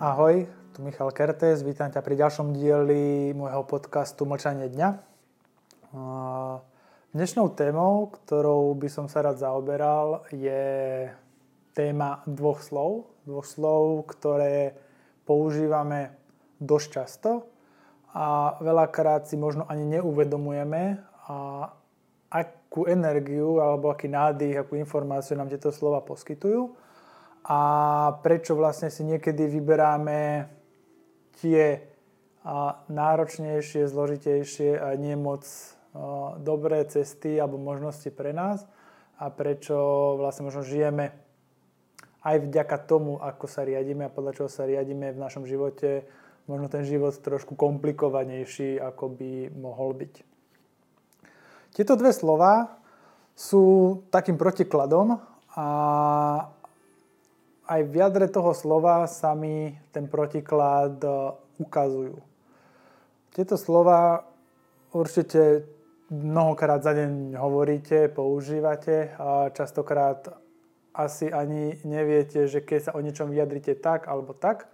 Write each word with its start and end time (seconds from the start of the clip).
Ahoj, 0.00 0.48
tu 0.72 0.80
Michal 0.80 1.12
Kertes, 1.12 1.60
vítam 1.60 1.92
ťa 1.92 2.00
pri 2.00 2.16
ďalšom 2.16 2.56
dieli 2.56 3.36
môjho 3.36 3.68
podcastu 3.68 4.24
Mlčanie 4.24 4.72
dňa. 4.72 4.96
Dnešnou 7.12 7.52
témou, 7.52 8.08
ktorou 8.08 8.72
by 8.80 8.88
som 8.88 9.12
sa 9.12 9.20
rád 9.20 9.44
zaoberal, 9.44 10.24
je 10.32 11.04
téma 11.76 12.24
dvoch 12.24 12.64
slov. 12.64 13.12
Dvoch 13.28 13.44
slov, 13.44 14.08
ktoré 14.08 14.72
používame 15.28 16.16
dosť 16.64 16.86
často 16.96 17.52
a 18.16 18.56
veľakrát 18.56 19.28
si 19.28 19.36
možno 19.36 19.68
ani 19.68 20.00
neuvedomujeme, 20.00 20.96
a 21.28 21.68
akú 22.32 22.88
energiu 22.88 23.60
alebo 23.60 23.92
aký 23.92 24.08
nádych, 24.08 24.64
akú 24.64 24.80
informáciu 24.80 25.36
nám 25.36 25.52
tieto 25.52 25.68
slova 25.68 26.00
poskytujú 26.00 26.88
a 27.44 27.60
prečo 28.20 28.52
vlastne 28.56 28.92
si 28.92 29.04
niekedy 29.04 29.48
vyberáme 29.48 30.48
tie 31.40 31.84
náročnejšie, 32.88 33.88
zložitejšie 33.88 34.80
a 34.80 34.96
nie 34.96 35.16
moc 35.16 35.44
dobré 36.40 36.84
cesty 36.86 37.36
alebo 37.36 37.58
možnosti 37.58 38.08
pre 38.12 38.30
nás 38.30 38.64
a 39.20 39.28
prečo 39.28 39.76
vlastne 40.16 40.48
možno 40.48 40.64
žijeme 40.64 41.12
aj 42.20 42.36
vďaka 42.44 42.76
tomu, 42.84 43.16
ako 43.16 43.48
sa 43.48 43.64
riadíme 43.64 44.08
a 44.08 44.12
podľa 44.12 44.32
čoho 44.36 44.50
sa 44.52 44.68
riadíme 44.68 45.12
v 45.12 45.18
našom 45.20 45.48
živote, 45.48 46.04
možno 46.44 46.68
ten 46.68 46.84
život 46.84 47.16
trošku 47.16 47.56
komplikovanejší, 47.56 48.76
ako 48.76 49.08
by 49.16 49.32
mohol 49.56 49.96
byť. 49.96 50.14
Tieto 51.72 51.96
dve 51.96 52.12
slova 52.12 52.76
sú 53.32 53.96
takým 54.12 54.36
protikladom 54.36 55.16
a 55.56 55.66
aj 57.70 57.86
v 57.86 57.94
jadre 58.02 58.26
toho 58.26 58.50
slova 58.50 59.06
sa 59.06 59.38
mi 59.38 59.70
ten 59.94 60.10
protiklad 60.10 60.98
e, 60.98 61.08
ukazujú. 61.62 62.18
Tieto 63.30 63.54
slova 63.54 64.26
určite 64.90 65.70
mnohokrát 66.10 66.82
za 66.82 66.90
deň 66.90 67.38
hovoríte, 67.38 68.10
používate 68.10 69.14
a 69.14 69.54
častokrát 69.54 70.34
asi 70.90 71.30
ani 71.30 71.78
neviete, 71.86 72.50
že 72.50 72.58
keď 72.58 72.90
sa 72.90 72.94
o 72.98 73.00
niečom 73.00 73.30
vyjadrite 73.30 73.78
tak 73.78 74.10
alebo 74.10 74.34
tak, 74.34 74.66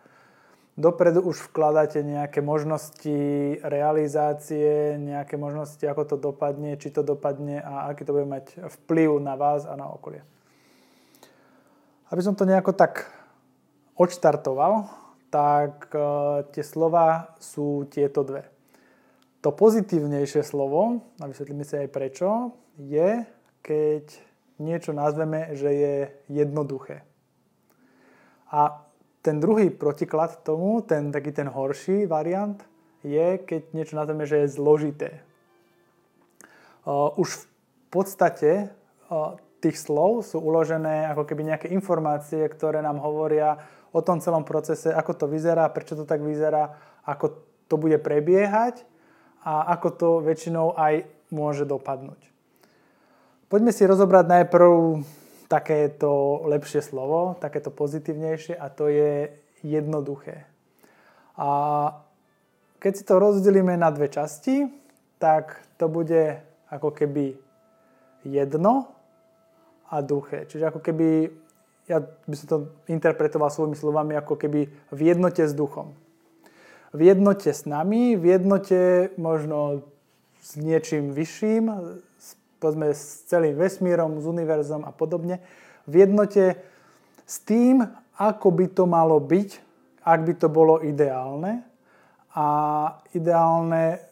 dopredu 0.80 1.20
už 1.20 1.52
vkladáte 1.52 2.00
nejaké 2.00 2.40
možnosti 2.40 3.20
realizácie, 3.60 4.96
nejaké 4.96 5.36
možnosti, 5.36 5.84
ako 5.84 6.02
to 6.04 6.16
dopadne, 6.16 6.80
či 6.80 6.88
to 6.88 7.04
dopadne 7.04 7.60
a 7.60 7.92
aký 7.92 8.08
to 8.08 8.16
bude 8.16 8.24
mať 8.24 8.56
vplyv 8.80 9.20
na 9.20 9.36
vás 9.36 9.68
a 9.68 9.76
na 9.76 9.92
okolie. 9.92 10.24
Aby 12.10 12.22
som 12.22 12.38
to 12.38 12.46
nejako 12.46 12.70
tak 12.70 13.10
odštartoval, 13.98 14.86
tak 15.30 15.90
e, 15.90 15.98
tie 16.54 16.62
slova 16.62 17.34
sú 17.42 17.88
tieto 17.90 18.22
dve. 18.22 18.46
To 19.42 19.50
pozitívnejšie 19.50 20.42
slovo, 20.46 21.02
a 21.18 21.24
vysvetlíme 21.26 21.66
si 21.66 21.74
aj 21.78 21.88
prečo, 21.90 22.54
je, 22.78 23.26
keď 23.62 24.04
niečo 24.62 24.94
nazveme, 24.94 25.54
že 25.54 25.70
je 25.70 25.96
jednoduché. 26.30 27.02
A 28.50 28.86
ten 29.22 29.42
druhý 29.42 29.74
protiklad 29.74 30.46
tomu, 30.46 30.80
ten 30.86 31.10
taký 31.10 31.34
ten 31.34 31.50
horší 31.50 32.06
variant, 32.06 32.62
je, 33.02 33.38
keď 33.42 33.74
niečo 33.74 33.98
nazveme, 33.98 34.26
že 34.26 34.46
je 34.46 34.54
zložité. 34.54 35.10
Uh, 36.86 37.10
už 37.18 37.34
v 37.34 37.44
podstate 37.90 38.50
uh, 39.10 39.34
tých 39.66 39.82
slov 39.82 40.22
sú 40.22 40.38
uložené 40.38 41.10
ako 41.10 41.26
keby 41.26 41.42
nejaké 41.42 41.66
informácie, 41.74 42.46
ktoré 42.46 42.78
nám 42.78 43.02
hovoria 43.02 43.58
o 43.90 43.98
tom 43.98 44.22
celom 44.22 44.46
procese, 44.46 44.94
ako 44.94 45.12
to 45.18 45.26
vyzerá, 45.26 45.66
prečo 45.74 45.98
to 45.98 46.06
tak 46.06 46.22
vyzerá, 46.22 46.78
ako 47.02 47.42
to 47.66 47.74
bude 47.74 47.98
prebiehať 47.98 48.86
a 49.42 49.74
ako 49.74 49.88
to 49.94 50.08
väčšinou 50.22 50.78
aj 50.78 51.06
môže 51.34 51.66
dopadnúť. 51.66 52.18
Poďme 53.46 53.70
si 53.70 53.86
rozobrať 53.86 54.26
najprv 54.26 55.02
takéto 55.46 56.42
lepšie 56.50 56.82
slovo, 56.82 57.38
takéto 57.38 57.70
pozitívnejšie 57.70 58.58
a 58.58 58.66
to 58.70 58.90
je 58.90 59.30
jednoduché. 59.62 60.46
A 61.38 61.48
keď 62.82 62.92
si 62.94 63.04
to 63.06 63.22
rozdelíme 63.22 63.74
na 63.78 63.90
dve 63.94 64.10
časti, 64.10 64.66
tak 65.22 65.62
to 65.78 65.86
bude 65.86 66.42
ako 66.70 66.90
keby 66.90 67.38
jedno 68.26 68.95
a 69.90 70.02
duché. 70.02 70.46
Čiže 70.50 70.68
ako 70.70 70.80
keby, 70.82 71.30
ja 71.86 72.02
by 72.02 72.34
som 72.34 72.46
to 72.46 72.56
interpretoval 72.90 73.50
svojimi 73.50 73.78
slovami, 73.78 74.18
ako 74.18 74.34
keby 74.34 74.66
v 74.90 75.00
jednote 75.00 75.46
s 75.46 75.54
duchom. 75.54 75.94
V 76.96 77.00
jednote 77.06 77.50
s 77.52 77.68
nami, 77.68 78.16
v 78.16 78.24
jednote 78.38 79.10
možno 79.20 79.86
s 80.40 80.54
niečím 80.54 81.10
vyšším, 81.10 81.64
povedzme 82.62 82.94
s 82.94 83.26
celým 83.28 83.58
vesmírom, 83.58 84.22
s 84.22 84.24
univerzom 84.26 84.86
a 84.86 84.94
podobne. 84.94 85.42
V 85.86 86.06
jednote 86.06 86.56
s 87.26 87.42
tým, 87.42 87.82
ako 88.16 88.48
by 88.54 88.66
to 88.70 88.84
malo 88.86 89.18
byť, 89.18 89.50
ak 90.06 90.20
by 90.22 90.34
to 90.38 90.48
bolo 90.48 90.78
ideálne. 90.80 91.66
A 92.36 92.46
ideálne 93.16 94.05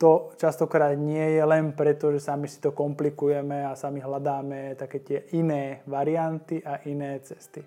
to 0.00 0.32
častokrát 0.40 0.96
nie 0.96 1.36
je 1.36 1.44
len 1.44 1.76
preto, 1.76 2.08
že 2.08 2.24
sami 2.24 2.48
si 2.48 2.56
to 2.56 2.72
komplikujeme 2.72 3.68
a 3.68 3.76
sami 3.76 4.00
hľadáme 4.00 4.72
také 4.80 5.04
tie 5.04 5.28
iné 5.36 5.84
varianty 5.84 6.64
a 6.64 6.80
iné 6.88 7.20
cesty. 7.20 7.60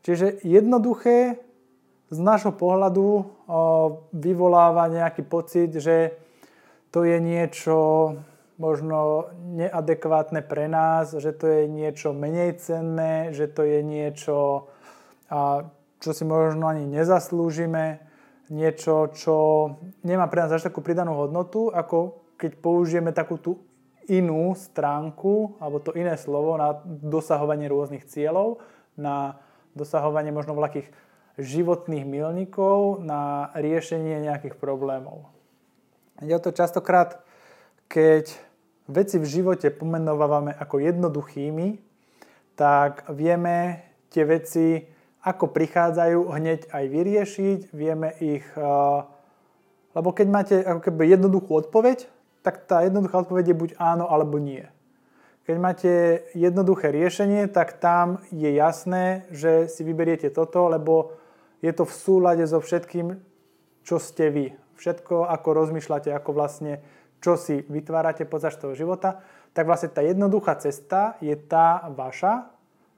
Čiže 0.00 0.40
jednoduché 0.48 1.36
z 2.08 2.18
nášho 2.18 2.56
pohľadu 2.56 3.28
vyvoláva 4.16 4.88
nejaký 4.88 5.28
pocit, 5.28 5.76
že 5.76 6.16
to 6.88 7.04
je 7.04 7.20
niečo 7.20 7.76
možno 8.56 9.28
neadekvátne 9.52 10.40
pre 10.44 10.72
nás, 10.72 11.12
že 11.12 11.36
to 11.36 11.52
je 11.52 11.68
niečo 11.68 12.16
menej 12.16 12.56
cenné, 12.64 13.36
že 13.36 13.44
to 13.48 13.64
je 13.64 13.80
niečo, 13.84 14.68
čo 16.00 16.10
si 16.16 16.24
možno 16.24 16.68
ani 16.68 16.88
nezaslúžime, 16.88 18.11
niečo, 18.52 19.08
čo 19.16 19.36
nemá 20.04 20.28
pre 20.28 20.44
nás 20.44 20.52
až 20.52 20.68
takú 20.68 20.84
pridanú 20.84 21.16
hodnotu, 21.16 21.72
ako 21.72 22.20
keď 22.36 22.52
použijeme 22.60 23.10
takú 23.16 23.40
tú 23.40 23.64
inú 24.12 24.52
stránku, 24.52 25.56
alebo 25.56 25.80
to 25.80 25.96
iné 25.96 26.18
slovo 26.20 26.60
na 26.60 26.76
dosahovanie 26.84 27.70
rôznych 27.70 28.04
cieľov, 28.04 28.60
na 28.98 29.40
dosahovanie 29.72 30.34
možno 30.34 30.52
vlakých 30.52 30.90
životných 31.40 32.04
milníkov, 32.04 33.00
na 33.00 33.48
riešenie 33.56 34.20
nejakých 34.20 34.60
problémov. 34.60 35.32
Je 36.20 36.36
to 36.36 36.52
častokrát, 36.52 37.24
keď 37.88 38.28
veci 38.84 39.16
v 39.16 39.26
živote 39.26 39.72
pomenovávame 39.72 40.52
ako 40.52 40.82
jednoduchými, 40.82 41.80
tak 42.52 43.08
vieme 43.08 43.80
tie 44.12 44.28
veci 44.28 44.91
ako 45.22 45.54
prichádzajú, 45.54 46.18
hneď 46.34 46.60
aj 46.74 46.84
vyriešiť, 46.90 47.60
vieme 47.70 48.10
ich... 48.18 48.42
Lebo 49.92 50.08
keď 50.10 50.26
máte 50.26 50.56
ako 50.58 50.80
keby 50.88 51.14
jednoduchú 51.14 51.52
odpoveď, 51.62 52.10
tak 52.42 52.66
tá 52.66 52.82
jednoduchá 52.82 53.22
odpoveď 53.22 53.54
je 53.54 53.60
buď 53.60 53.70
áno 53.78 54.10
alebo 54.10 54.42
nie. 54.42 54.66
Keď 55.46 55.56
máte 55.58 55.92
jednoduché 56.34 56.90
riešenie, 56.90 57.50
tak 57.50 57.78
tam 57.78 58.22
je 58.30 58.50
jasné, 58.54 59.26
že 59.30 59.66
si 59.70 59.82
vyberiete 59.82 60.30
toto, 60.30 60.70
lebo 60.70 61.18
je 61.62 61.70
to 61.70 61.86
v 61.86 61.94
súlade 61.94 62.44
so 62.46 62.58
všetkým, 62.58 63.18
čo 63.86 63.98
ste 64.02 64.30
vy. 64.30 64.46
Všetko, 64.78 65.30
ako 65.30 65.48
rozmýšľate, 65.54 66.10
ako 66.10 66.30
vlastne, 66.34 66.82
čo 67.22 67.38
si 67.38 67.62
vytvárate 67.62 68.26
počas 68.26 68.58
toho 68.58 68.74
života, 68.74 69.22
tak 69.54 69.68
vlastne 69.70 69.90
tá 69.92 70.02
jednoduchá 70.02 70.58
cesta 70.58 71.14
je 71.22 71.34
tá 71.38 71.86
vaša, 71.90 72.50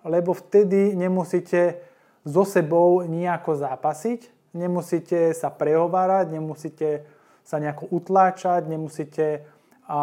lebo 0.04 0.32
vtedy 0.32 0.96
nemusíte 0.96 1.80
so 2.24 2.42
sebou 2.48 3.04
nejako 3.04 3.60
zápasiť, 3.60 4.32
nemusíte 4.56 5.36
sa 5.36 5.52
prehovárať, 5.52 6.32
nemusíte 6.32 6.88
sa 7.44 7.60
nejako 7.60 7.92
utláčať, 7.92 8.64
nemusíte 8.64 9.44
a, 9.84 10.00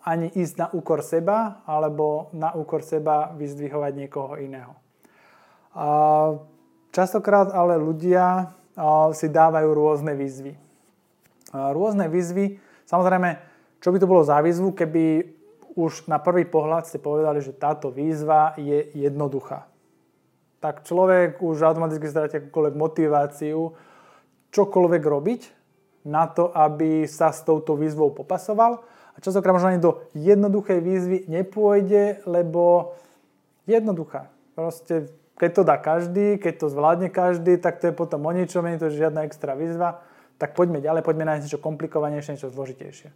ani 0.00 0.32
ísť 0.32 0.54
na 0.56 0.66
úkor 0.72 1.04
seba, 1.04 1.60
alebo 1.68 2.32
na 2.32 2.56
úkor 2.56 2.80
seba 2.80 3.36
vyzdvihovať 3.36 3.92
niekoho 3.92 4.40
iného. 4.40 4.72
A, 5.76 6.40
častokrát 6.96 7.52
ale 7.52 7.76
ľudia 7.76 8.24
a, 8.24 9.12
si 9.12 9.28
dávajú 9.28 9.68
rôzne 9.68 10.16
výzvy. 10.16 10.56
A, 11.52 11.76
rôzne 11.76 12.08
výzvy, 12.08 12.56
samozrejme, 12.88 13.36
čo 13.84 13.92
by 13.92 13.98
to 14.00 14.08
bolo 14.08 14.24
za 14.24 14.40
výzvu, 14.40 14.72
keby 14.72 15.36
už 15.76 16.08
na 16.08 16.16
prvý 16.16 16.48
pohľad 16.48 16.88
ste 16.88 16.96
povedali, 16.96 17.44
že 17.44 17.52
táto 17.52 17.92
výzva 17.92 18.56
je 18.56 18.88
jednoduchá 18.96 19.68
tak 20.58 20.82
človek 20.82 21.38
už 21.38 21.62
automaticky 21.62 22.10
stráti 22.10 22.42
akúkoľvek 22.42 22.74
motiváciu 22.74 23.78
čokoľvek 24.50 25.02
robiť 25.02 25.42
na 26.08 26.26
to, 26.26 26.50
aby 26.50 27.04
sa 27.06 27.30
s 27.30 27.44
touto 27.44 27.76
výzvou 27.76 28.10
popasoval. 28.10 28.82
A 29.14 29.16
častokrát 29.20 29.54
možno 29.54 29.70
ani 29.74 29.82
do 29.82 30.02
jednoduchej 30.14 30.78
výzvy 30.80 31.18
nepôjde, 31.26 32.22
lebo 32.26 32.94
jednoduchá. 33.66 34.30
Proste 34.54 35.10
keď 35.38 35.50
to 35.54 35.62
dá 35.62 35.76
každý, 35.78 36.38
keď 36.38 36.54
to 36.58 36.66
zvládne 36.66 37.08
každý, 37.14 37.58
tak 37.62 37.78
to 37.78 37.90
je 37.90 37.94
potom 37.94 38.26
o 38.26 38.32
ničom, 38.34 38.66
nie 38.66 38.74
je 38.74 38.90
to 38.90 38.98
žiadna 38.98 39.22
extra 39.22 39.54
výzva. 39.54 40.02
Tak 40.38 40.54
poďme 40.54 40.82
ďalej, 40.82 41.06
poďme 41.06 41.26
nájsť 41.30 41.42
niečo 41.46 41.62
komplikovanejšie, 41.62 42.34
niečo 42.34 42.50
zložitejšie. 42.50 43.10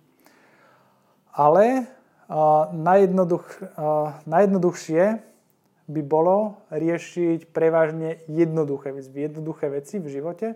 Ale 1.34 1.86
uh, 1.86 2.70
najjednoduch, 2.70 3.46
uh, 3.78 4.14
najjednoduchšie 4.26 5.31
by 5.88 6.02
bolo 6.02 6.62
riešiť 6.70 7.50
prevažne 7.50 8.22
jednoduché, 8.30 8.94
jednoduché 9.12 9.66
veci 9.70 9.98
v 9.98 10.08
živote. 10.08 10.54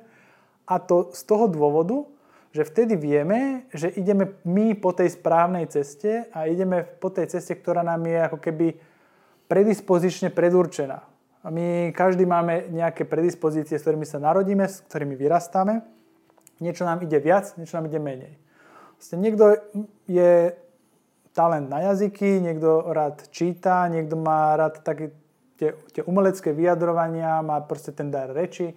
A 0.67 0.75
to 0.83 1.11
z 1.15 1.23
toho 1.27 1.47
dôvodu, 1.47 2.07
že 2.55 2.65
vtedy 2.65 2.97
vieme, 2.97 3.69
že 3.75 3.93
ideme 3.93 4.41
my 4.49 4.73
po 4.79 4.97
tej 4.97 5.13
správnej 5.13 5.69
ceste 5.69 6.27
a 6.33 6.49
ideme 6.49 6.83
po 6.83 7.13
tej 7.13 7.29
ceste, 7.29 7.53
ktorá 7.53 7.85
nám 7.85 8.07
je 8.09 8.19
ako 8.23 8.39
keby 8.41 8.67
predispozične 9.47 10.33
predurčená. 10.33 11.05
A 11.47 11.49
my 11.53 11.95
každý 11.95 12.27
máme 12.27 12.67
nejaké 12.75 13.07
predispozície, 13.07 13.79
s 13.79 13.85
ktorými 13.87 14.03
sa 14.03 14.19
narodíme, 14.19 14.67
s 14.67 14.83
ktorými 14.89 15.15
vyrastáme. 15.15 15.85
Niečo 16.59 16.83
nám 16.83 17.05
ide 17.07 17.23
viac, 17.23 17.55
niečo 17.55 17.79
nám 17.79 17.87
ide 17.87 18.03
menej. 18.03 18.35
Vlastne 18.99 19.17
niekto 19.21 19.45
je 20.09 20.57
talent 21.37 21.69
na 21.69 21.93
jazyky, 21.93 22.41
niekto 22.41 22.89
rád 22.97 23.29
číta, 23.29 23.85
niekto 23.93 24.17
má 24.17 24.57
rád 24.57 24.81
také 24.81 25.13
tie, 25.61 25.77
tie 25.93 26.01
umelecké 26.09 26.57
vyjadrovania, 26.57 27.45
má 27.45 27.61
proste 27.61 27.93
ten 27.93 28.09
dar 28.09 28.33
reči. 28.33 28.73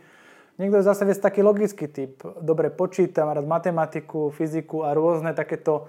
Niekto 0.60 0.84
je 0.84 0.90
zase 0.92 1.08
viac 1.08 1.24
taký 1.24 1.40
logický 1.40 1.88
typ. 1.88 2.20
Dobre 2.44 2.68
počíta, 2.68 3.24
má 3.24 3.32
rád 3.32 3.48
matematiku, 3.48 4.28
fyziku 4.36 4.84
a 4.84 4.92
rôzne 4.92 5.32
takéto 5.32 5.88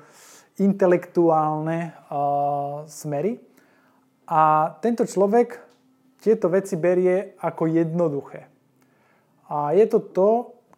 intelektuálne 0.62 1.90
uh, 2.06 2.87
smery. 2.87 3.43
A 4.31 4.70
tento 4.78 5.02
človek 5.02 5.58
tieto 6.23 6.46
veci 6.46 6.78
berie 6.78 7.34
ako 7.43 7.66
jednoduché. 7.66 8.46
A 9.50 9.75
je 9.75 9.82
to 9.90 9.99
to, 10.14 10.31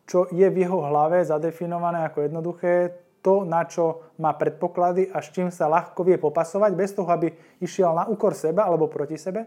čo 0.09 0.25
je 0.33 0.49
v 0.49 0.57
jeho 0.65 0.89
hlave 0.89 1.21
zadefinované 1.29 2.09
ako 2.09 2.25
jednoduché, 2.25 3.02
to, 3.23 3.47
na 3.47 3.63
čo 3.65 4.13
má 4.19 4.35
predpoklady 4.35 5.09
a 5.15 5.23
s 5.23 5.31
čím 5.31 5.49
sa 5.55 5.71
ľahko 5.71 6.03
vie 6.03 6.19
popasovať, 6.19 6.75
bez 6.75 6.91
toho, 6.93 7.07
aby 7.07 7.31
išiel 7.63 7.95
na 7.95 8.11
úkor 8.11 8.35
seba 8.35 8.67
alebo 8.67 8.91
proti 8.91 9.15
sebe. 9.15 9.47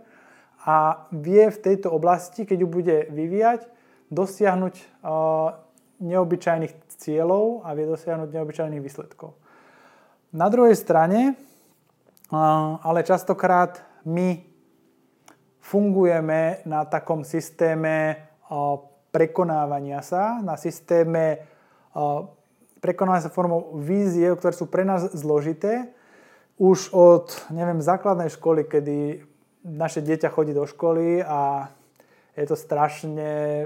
A 0.65 1.05
vie 1.13 1.45
v 1.51 1.61
tejto 1.61 1.93
oblasti, 1.93 2.47
keď 2.47 2.57
ju 2.63 2.67
bude 2.71 2.97
vyvíjať, 3.11 3.67
dosiahnuť 4.09 4.75
neobyčajných 6.01 6.73
cieľov 6.95 7.67
a 7.67 7.75
vie 7.77 7.85
dosiahnuť 7.85 8.29
neobyčajných 8.31 8.81
výsledkov. 8.81 9.35
Na 10.33 10.47
druhej 10.49 10.73
strane, 10.73 11.35
ale 12.81 12.99
častokrát 13.05 13.83
my 14.07 14.41
fungujeme 15.61 16.65
na 16.65 16.87
takom 16.87 17.21
systéme 17.21 18.17
prekonávania 19.09 20.03
sa, 20.03 20.43
na 20.43 20.59
systéme 20.59 21.45
prekonávania 22.85 23.25
sa 23.25 23.33
formou 23.33 23.81
vízie, 23.81 24.29
ktoré 24.29 24.53
sú 24.53 24.69
pre 24.69 24.85
nás 24.85 25.09
zložité. 25.17 25.89
Už 26.61 26.93
od, 26.93 27.33
neviem, 27.49 27.81
základnej 27.81 28.29
školy, 28.29 28.69
kedy 28.69 29.25
naše 29.65 30.05
dieťa 30.05 30.29
chodí 30.29 30.53
do 30.53 30.69
školy 30.69 31.25
a 31.25 31.73
je 32.37 32.45
to 32.45 32.53
strašne 32.53 33.65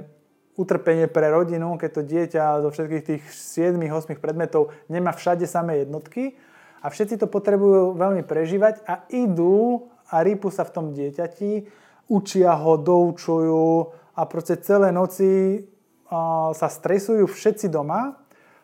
utrpenie 0.56 1.12
pre 1.12 1.28
rodinu, 1.28 1.76
keď 1.76 1.90
to 1.92 2.02
dieťa 2.08 2.64
zo 2.64 2.72
všetkých 2.72 3.04
tých 3.04 3.24
7-8 3.28 4.16
predmetov 4.24 4.72
nemá 4.88 5.12
všade 5.12 5.44
samé 5.44 5.84
jednotky 5.84 6.40
a 6.80 6.88
všetci 6.88 7.20
to 7.20 7.28
potrebujú 7.28 8.00
veľmi 8.00 8.24
prežívať 8.24 8.88
a 8.88 9.04
idú 9.12 9.92
a 10.08 10.24
rýpu 10.24 10.48
sa 10.48 10.64
v 10.64 10.74
tom 10.74 10.86
dieťati, 10.96 11.68
učia 12.08 12.56
ho, 12.56 12.80
doučujú 12.80 13.92
a 14.16 14.22
proste 14.24 14.60
celé 14.64 14.96
noci 14.96 15.64
sa 16.56 16.68
stresujú 16.68 17.28
všetci 17.28 17.68
doma 17.70 18.18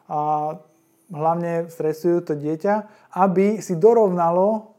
a 0.09 0.53
hlavne 1.09 1.69
stresujú 1.69 2.25
to 2.25 2.33
dieťa, 2.33 2.73
aby 3.17 3.61
si 3.61 3.77
dorovnalo 3.77 4.75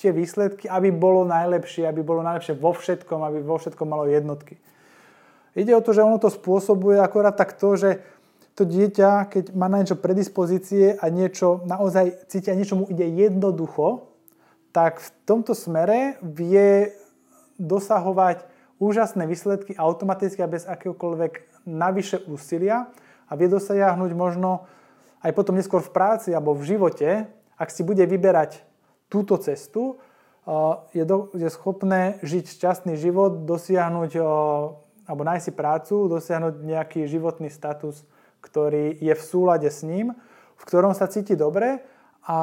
tie 0.00 0.10
výsledky, 0.16 0.64
aby 0.66 0.88
bolo 0.90 1.28
najlepšie, 1.28 1.84
aby 1.84 2.00
bolo 2.00 2.24
najlepšie 2.24 2.56
vo 2.56 2.72
všetkom, 2.72 3.20
aby 3.20 3.38
vo 3.44 3.60
všetkom 3.60 3.84
malo 3.84 4.08
jednotky. 4.08 4.56
Ide 5.52 5.76
o 5.76 5.84
to, 5.84 5.92
že 5.92 6.06
ono 6.06 6.16
to 6.16 6.30
spôsobuje 6.32 6.96
akorát 6.96 7.36
tak 7.36 7.58
to, 7.58 7.76
že 7.76 8.00
to 8.54 8.64
dieťa, 8.64 9.30
keď 9.30 9.44
má 9.54 9.68
na 9.70 9.82
niečo 9.82 9.98
predispozície 9.98 10.96
a 10.96 11.06
niečo 11.12 11.62
naozaj 11.66 12.28
cíti 12.28 12.50
a 12.50 12.58
niečo 12.58 12.80
mu 12.80 12.84
ide 12.90 13.06
jednoducho, 13.06 14.10
tak 14.70 15.02
v 15.02 15.08
tomto 15.26 15.52
smere 15.54 16.20
vie 16.22 16.94
dosahovať 17.58 18.46
úžasné 18.80 19.28
výsledky 19.28 19.76
automaticky 19.76 20.40
a 20.40 20.48
bez 20.50 20.64
akéhokoľvek 20.64 21.64
navyše 21.68 22.24
úsilia 22.24 22.88
a 23.30 23.32
vie 23.38 23.46
dosiahnuť 23.46 24.10
možno 24.18 24.66
aj 25.22 25.30
potom 25.32 25.54
neskôr 25.54 25.78
v 25.78 25.94
práci 25.94 26.34
alebo 26.34 26.52
v 26.58 26.66
živote, 26.66 27.30
ak 27.54 27.68
si 27.70 27.86
bude 27.86 28.02
vyberať 28.02 28.66
túto 29.06 29.38
cestu, 29.38 30.02
je, 30.96 31.04
do, 31.04 31.30
je 31.36 31.46
schopné 31.52 32.18
žiť 32.24 32.58
šťastný 32.58 32.98
život, 32.98 33.46
dosiahnuť 33.46 34.12
alebo 35.06 35.22
nájsť 35.26 35.44
si 35.44 35.52
prácu, 35.52 35.94
dosiahnuť 36.08 36.54
nejaký 36.64 37.00
životný 37.06 37.52
status, 37.52 38.02
ktorý 38.40 38.96
je 38.96 39.14
v 39.14 39.22
súlade 39.22 39.68
s 39.68 39.84
ním, 39.84 40.16
v 40.56 40.62
ktorom 40.64 40.96
sa 40.96 41.10
cíti 41.10 41.36
dobre 41.36 41.84
a 42.24 42.38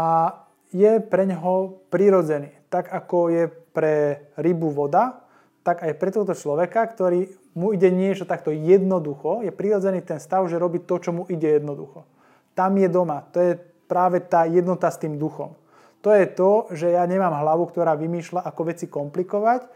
je 0.69 0.99
pre 0.99 1.23
neho 1.25 1.81
prirodzený. 1.89 2.51
Tak 2.67 2.91
ako 2.91 3.31
je 3.31 3.43
pre 3.47 4.27
rybu 4.35 4.69
voda, 4.69 5.26
tak 5.67 5.83
aj 5.83 5.99
pre 5.99 6.15
tohto 6.15 6.31
človeka, 6.31 6.87
ktorý 6.87 7.27
mu 7.59 7.75
ide 7.75 7.91
niečo 7.91 8.23
takto 8.23 8.55
jednoducho, 8.55 9.43
je 9.43 9.51
prirodzený 9.51 9.99
ten 9.99 10.15
stav, 10.15 10.47
že 10.47 10.55
robí 10.55 10.79
to, 10.79 10.95
čo 10.95 11.11
mu 11.11 11.27
ide 11.27 11.59
jednoducho. 11.59 12.07
Tam 12.55 12.71
je 12.79 12.87
doma. 12.87 13.27
To 13.35 13.43
je 13.43 13.59
práve 13.91 14.23
tá 14.23 14.47
jednota 14.47 14.87
s 14.87 15.03
tým 15.03 15.19
duchom. 15.19 15.59
To 16.07 16.15
je 16.15 16.23
to, 16.31 16.71
že 16.71 16.95
ja 16.95 17.03
nemám 17.03 17.35
hlavu, 17.35 17.67
ktorá 17.67 17.99
vymýšľa, 17.99 18.47
ako 18.47 18.61
veci 18.63 18.87
komplikovať, 18.87 19.67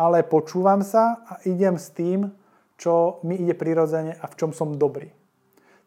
ale 0.00 0.24
počúvam 0.24 0.80
sa 0.80 1.20
a 1.28 1.36
idem 1.44 1.76
s 1.76 1.92
tým, 1.92 2.32
čo 2.80 3.20
mi 3.28 3.36
ide 3.36 3.52
prirodzene 3.52 4.16
a 4.16 4.24
v 4.24 4.36
čom 4.40 4.56
som 4.56 4.72
dobrý. 4.72 5.12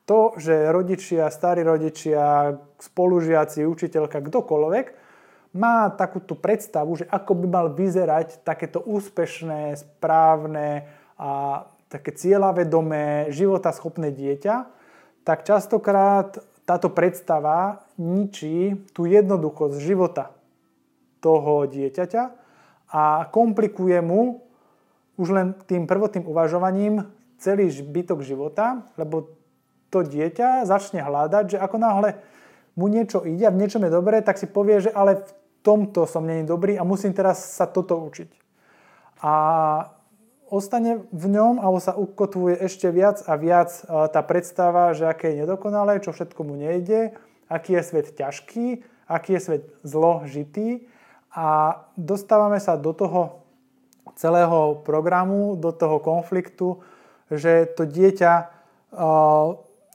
To, 0.06 0.38
že 0.38 0.69
rodičia, 0.69 1.25
starí 1.34 1.66
rodičia, 1.66 2.54
spolužiaci, 2.78 3.66
učiteľka, 3.66 4.22
kdokoľvek 4.22 5.09
má 5.54 5.90
takúto 5.90 6.38
predstavu, 6.38 7.01
že 7.01 7.06
ako 7.10 7.34
by 7.34 7.48
mal 7.50 7.68
vyzerať 7.74 8.46
takéto 8.46 8.81
úspešné, 8.86 9.78
správne, 9.78 10.86
a 11.20 11.65
také 11.91 12.15
cieľavedomé, 12.15 13.34
životaschopné 13.34 14.13
dieťa, 14.13 14.56
tak 15.27 15.44
častokrát 15.44 16.39
táto 16.63 16.94
predstava 16.94 17.84
ničí 17.98 18.88
tú 18.94 19.10
jednoduchosť 19.10 19.75
života 19.82 20.32
toho 21.20 21.65
dieťaťa 21.68 22.24
a 22.94 23.27
komplikuje 23.34 24.00
mu 24.00 24.39
už 25.20 25.27
len 25.36 25.48
tým 25.68 25.84
prvotným 25.89 26.24
uvažovaním 26.24 27.03
celý 27.41 27.68
zbytok 27.68 28.24
života, 28.24 28.88
lebo 28.96 29.34
to 29.91 30.06
dieťa 30.06 30.63
začne 30.63 31.03
hľadať, 31.03 31.58
že 31.58 31.58
ako 31.60 31.77
náhle 31.82 32.10
mu 32.79 32.88
niečo 32.88 33.27
ide 33.27 33.43
a 33.43 33.51
v 33.51 33.59
niečom 33.59 33.83
je 33.83 33.91
dobré, 33.91 34.24
tak 34.24 34.39
si 34.39 34.48
povie, 34.48 34.79
že 34.79 34.91
ale 34.95 35.19
v 35.27 35.31
tomto 35.59 36.07
som 36.07 36.24
není 36.24 36.48
dobrý 36.48 36.79
a 36.79 36.88
musím 36.88 37.12
teraz 37.12 37.43
sa 37.59 37.67
toto 37.67 38.00
učiť. 38.00 38.31
A 39.19 39.33
ostane 40.48 41.03
v 41.12 41.25
ňom 41.27 41.59
alebo 41.59 41.83
sa 41.83 41.91
ukotvuje 42.00 42.55
ešte 42.63 42.88
viac 42.88 43.19
a 43.27 43.36
viac 43.36 43.69
e, 43.83 44.07
tá 44.07 44.24
predstava, 44.24 44.95
že 44.95 45.12
aké 45.12 45.36
je 45.36 45.43
nedokonalé, 45.43 46.00
čo 46.00 46.15
všetko 46.15 46.41
mu 46.48 46.55
nejde, 46.55 47.12
aký 47.51 47.75
je 47.75 47.83
svet 47.83 48.07
ťažký, 48.15 48.65
aký 49.12 49.36
je 49.36 49.41
svet 49.43 49.63
zložitý 49.83 50.88
a 51.36 51.77
dostávame 52.00 52.63
sa 52.63 52.79
do 52.79 52.95
toho 52.95 53.43
celého 54.15 54.79
programu, 54.88 55.59
do 55.59 55.69
toho 55.75 56.00
konfliktu, 56.00 56.81
že 57.27 57.67
to 57.75 57.83
dieťa 57.83 58.33
e, 58.39 58.45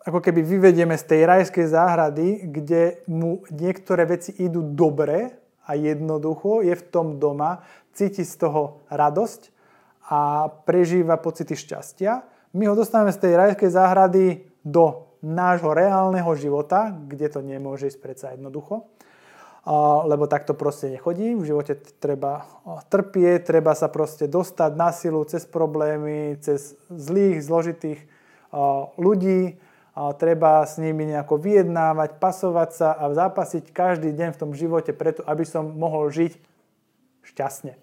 ako 0.05 0.21
keby 0.21 0.45
vyvedieme 0.45 1.01
z 1.01 1.05
tej 1.09 1.21
rajskej 1.25 1.67
záhrady, 1.73 2.27
kde 2.53 3.01
mu 3.09 3.41
niektoré 3.49 4.05
veci 4.05 4.37
idú 4.37 4.61
dobre 4.61 5.33
a 5.65 5.73
jednoducho, 5.81 6.61
je 6.61 6.77
v 6.77 6.85
tom 6.93 7.17
doma, 7.17 7.65
cíti 7.97 8.21
z 8.21 8.37
toho 8.37 8.85
radosť 8.93 9.49
a 10.13 10.53
prežíva 10.69 11.17
pocity 11.17 11.57
šťastia. 11.57 12.21
My 12.53 12.69
ho 12.69 12.77
dostávame 12.77 13.17
z 13.17 13.23
tej 13.25 13.33
rajskej 13.33 13.71
záhrady 13.73 14.45
do 14.61 15.09
nášho 15.25 15.73
reálneho 15.73 16.29
života, 16.37 16.93
kde 16.93 17.33
to 17.33 17.41
nemôže 17.41 17.89
ísť 17.89 18.01
predsa 18.05 18.37
jednoducho, 18.37 18.85
lebo 20.05 20.29
takto 20.29 20.53
proste 20.53 20.93
nechodí. 20.93 21.33
V 21.33 21.49
živote 21.49 21.81
treba 21.97 22.45
trpieť, 22.93 23.49
treba 23.49 23.73
sa 23.73 23.89
proste 23.89 24.29
dostať 24.29 24.71
na 24.77 24.93
silu 24.93 25.25
cez 25.25 25.49
problémy, 25.49 26.37
cez 26.45 26.77
zlých, 26.93 27.41
zložitých 27.41 28.05
ľudí, 29.01 29.57
treba 30.19 30.67
s 30.67 30.77
nimi 30.83 31.07
nejako 31.07 31.39
vyjednávať, 31.39 32.19
pasovať 32.19 32.71
sa 32.75 32.89
a 32.99 33.15
zápasiť 33.15 33.71
každý 33.71 34.11
deň 34.11 34.35
v 34.35 34.41
tom 34.43 34.51
živote 34.51 34.91
preto, 34.91 35.23
aby 35.23 35.47
som 35.47 35.71
mohol 35.71 36.11
žiť 36.11 36.35
šťastne. 37.31 37.79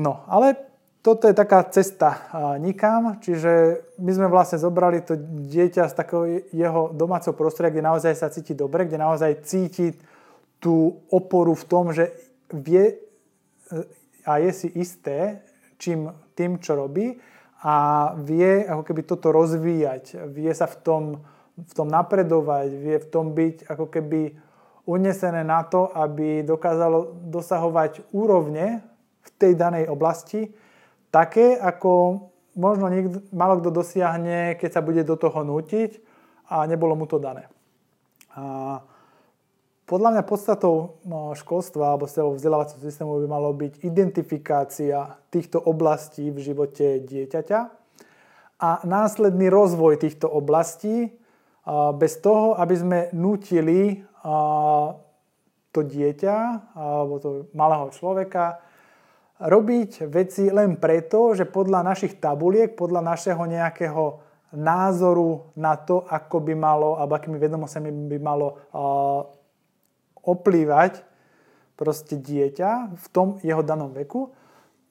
No, 0.00 0.24
ale 0.26 0.56
toto 1.04 1.28
je 1.28 1.36
taká 1.36 1.60
cesta 1.68 2.32
nikam, 2.56 3.20
čiže 3.20 3.84
my 4.00 4.10
sme 4.16 4.26
vlastne 4.32 4.56
zobrali 4.56 5.04
to 5.04 5.20
dieťa 5.20 5.92
z 5.92 5.94
takého 5.94 6.24
jeho 6.48 6.88
domáceho 6.96 7.36
prostredia, 7.36 7.76
kde 7.76 7.88
naozaj 7.92 8.12
sa 8.16 8.32
cíti 8.32 8.56
dobre, 8.56 8.88
kde 8.88 8.96
naozaj 8.96 9.44
cíti 9.44 9.92
tú 10.56 11.04
oporu 11.12 11.52
v 11.52 11.68
tom, 11.68 11.92
že 11.92 12.08
vie 12.48 12.96
a 14.24 14.40
je 14.40 14.50
si 14.56 14.68
isté 14.80 15.44
čím, 15.76 16.08
tým, 16.32 16.56
čo 16.56 16.72
robí 16.72 17.20
a 17.64 17.74
vie 18.20 18.68
ako 18.68 18.82
keby 18.84 19.02
toto 19.08 19.32
rozvíjať, 19.32 20.28
vie 20.28 20.52
sa 20.52 20.68
v 20.68 20.76
tom, 20.84 21.02
v 21.56 21.72
tom 21.72 21.88
napredovať, 21.88 22.68
vie 22.76 22.96
v 23.00 23.08
tom 23.08 23.32
byť 23.32 23.72
ako 23.72 23.88
keby 23.88 24.36
unesené 24.84 25.40
na 25.40 25.64
to, 25.64 25.88
aby 25.88 26.44
dokázalo 26.44 27.16
dosahovať 27.32 28.04
úrovne 28.12 28.84
v 29.24 29.30
tej 29.40 29.56
danej 29.56 29.88
oblasti, 29.88 30.52
také, 31.08 31.56
ako 31.56 32.20
možno 32.52 32.92
niekto, 32.92 33.24
malo 33.32 33.56
kto 33.56 33.72
dosiahne, 33.72 34.60
keď 34.60 34.70
sa 34.76 34.84
bude 34.84 35.00
do 35.00 35.16
toho 35.16 35.40
nútiť 35.40 36.04
a 36.52 36.68
nebolo 36.68 36.92
mu 36.92 37.08
to 37.08 37.16
dané. 37.16 37.48
A 38.36 38.84
podľa 39.84 40.16
mňa 40.16 40.22
podstatou 40.24 40.96
no, 41.04 41.36
školstva 41.36 41.92
alebo 41.92 42.08
vzdelávacieho 42.08 42.80
systému 42.80 43.20
by 43.20 43.28
malo 43.28 43.52
byť 43.52 43.84
identifikácia 43.84 45.20
týchto 45.28 45.60
oblastí 45.60 46.32
v 46.32 46.38
živote 46.40 47.04
dieťaťa 47.04 47.60
a 48.64 48.70
následný 48.88 49.52
rozvoj 49.52 50.00
týchto 50.00 50.24
oblastí 50.30 51.12
bez 52.00 52.12
toho, 52.20 52.56
aby 52.56 52.74
sme 52.76 52.98
nutili 53.12 54.00
to 55.74 55.80
dieťa 55.80 56.36
alebo 56.76 57.14
to 57.20 57.30
malého 57.52 57.92
človeka 57.92 58.64
robiť 59.44 60.08
veci 60.08 60.48
len 60.48 60.80
preto, 60.80 61.36
že 61.36 61.44
podľa 61.44 61.84
našich 61.84 62.22
tabuliek, 62.22 62.72
podľa 62.72 63.04
našeho 63.04 63.42
nejakého 63.44 64.04
názoru 64.54 65.50
na 65.58 65.74
to, 65.74 66.06
ako 66.06 66.40
by 66.40 66.54
malo, 66.54 66.96
alebo 66.96 67.18
akými 67.18 67.36
vedomostami 67.36 67.90
by 67.90 68.18
malo 68.22 68.62
oplývať 70.24 71.04
proste 71.74 72.18
dieťa 72.18 72.94
v 72.94 73.06
tom 73.10 73.38
jeho 73.42 73.62
danom 73.62 73.90
veku, 73.90 74.30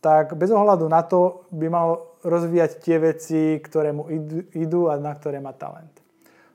tak 0.04 0.36
bez 0.36 0.52
ohľadu 0.52 0.86
na 0.92 1.00
to 1.08 1.48
by 1.56 1.72
mal 1.72 2.20
rozvíjať 2.28 2.72
tie 2.84 2.98
veci, 3.00 3.60
ktoré 3.60 3.96
mu 3.96 4.08
idú 4.52 4.92
a 4.92 5.00
na 5.00 5.16
ktoré 5.16 5.40
má 5.40 5.56
talent. 5.56 5.96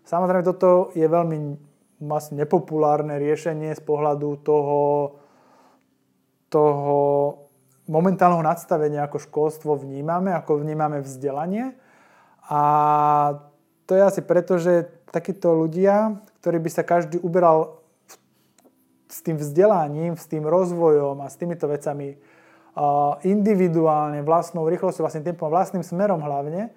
Samozrejme, 0.04 0.44
toto 0.44 0.92
je 0.96 1.04
veľmi 1.04 1.36
vlastne 2.04 2.44
nepopulárne 2.44 3.16
riešenie 3.16 3.72
z 3.72 3.82
pohľadu 3.84 4.40
toho, 4.44 4.80
toho 6.48 6.98
momentálneho 7.88 8.44
nadstavenia, 8.44 9.08
ako 9.08 9.24
školstvo 9.24 9.80
vnímame, 9.80 10.32
ako 10.32 10.60
vnímame 10.60 11.00
vzdelanie. 11.00 11.72
A 12.48 12.60
to 13.88 13.96
je 13.96 14.02
asi 14.04 14.20
preto, 14.24 14.60
že 14.60 14.88
takíto 15.08 15.56
ľudia, 15.56 16.20
ktorí 16.40 16.60
by 16.60 16.70
sa 16.72 16.84
každý 16.84 17.16
uberal 17.24 17.77
s 19.08 19.24
tým 19.24 19.40
vzdelaním, 19.40 20.20
s 20.20 20.28
tým 20.28 20.44
rozvojom 20.44 21.24
a 21.24 21.32
s 21.32 21.40
týmito 21.40 21.64
vecami 21.64 22.20
individuálne, 23.26 24.22
vlastnou 24.22 24.68
rýchlosťou, 24.70 25.02
vlastným 25.02 25.34
tempom, 25.34 25.50
vlastným 25.50 25.82
smerom 25.82 26.22
hlavne, 26.22 26.70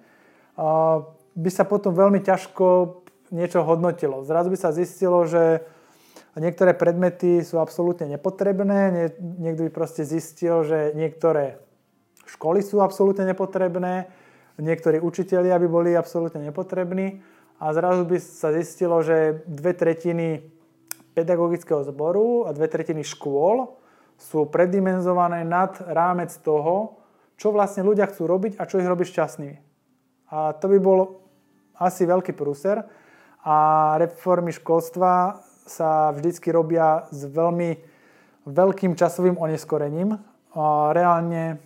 by 1.32 1.50
sa 1.52 1.64
potom 1.64 1.94
veľmi 1.94 2.20
ťažko 2.20 2.98
niečo 3.32 3.64
hodnotilo. 3.64 4.26
Zrazu 4.26 4.52
by 4.52 4.58
sa 4.58 4.74
zistilo, 4.74 5.24
že 5.24 5.64
niektoré 6.36 6.76
predmety 6.76 7.40
sú 7.40 7.62
absolútne 7.62 8.04
nepotrebné, 8.10 9.12
niekto 9.16 9.64
by 9.68 9.70
proste 9.72 10.04
zistil, 10.04 10.66
že 10.66 10.92
niektoré 10.92 11.62
školy 12.28 12.60
sú 12.60 12.84
absolútne 12.84 13.24
nepotrebné, 13.24 14.12
niektorí 14.60 15.00
učitelia 15.00 15.56
by 15.56 15.68
boli 15.70 15.90
absolútne 15.96 16.44
nepotrební 16.44 17.24
a 17.56 17.72
zrazu 17.72 18.04
by 18.04 18.20
sa 18.20 18.52
zistilo, 18.52 19.00
že 19.00 19.40
dve 19.48 19.72
tretiny 19.72 20.51
pedagogického 21.12 21.84
zboru 21.84 22.48
a 22.48 22.56
dve 22.56 22.68
tretiny 22.68 23.04
škôl 23.04 23.76
sú 24.16 24.48
predimenzované 24.48 25.44
nad 25.44 25.76
rámec 25.82 26.32
toho, 26.40 27.00
čo 27.36 27.50
vlastne 27.50 27.82
ľudia 27.82 28.08
chcú 28.08 28.28
robiť 28.28 28.60
a 28.60 28.68
čo 28.68 28.78
ich 28.78 28.86
robí 28.86 29.02
šťastnými. 29.02 29.56
A 30.32 30.56
to 30.56 30.70
by 30.70 30.78
bol 30.80 31.20
asi 31.76 32.06
veľký 32.06 32.32
prúser 32.32 32.86
a 33.42 33.56
reformy 33.98 34.54
školstva 34.54 35.42
sa 35.66 36.14
vždycky 36.14 36.54
robia 36.54 37.06
s 37.10 37.26
veľmi 37.26 37.82
veľkým 38.46 38.94
časovým 38.94 39.38
oneskorením. 39.38 40.18
A 40.52 40.94
reálne 40.94 41.58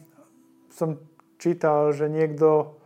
som 0.73 1.01
čítal, 1.37 1.93
že 1.93 2.09
niekto 2.09 2.77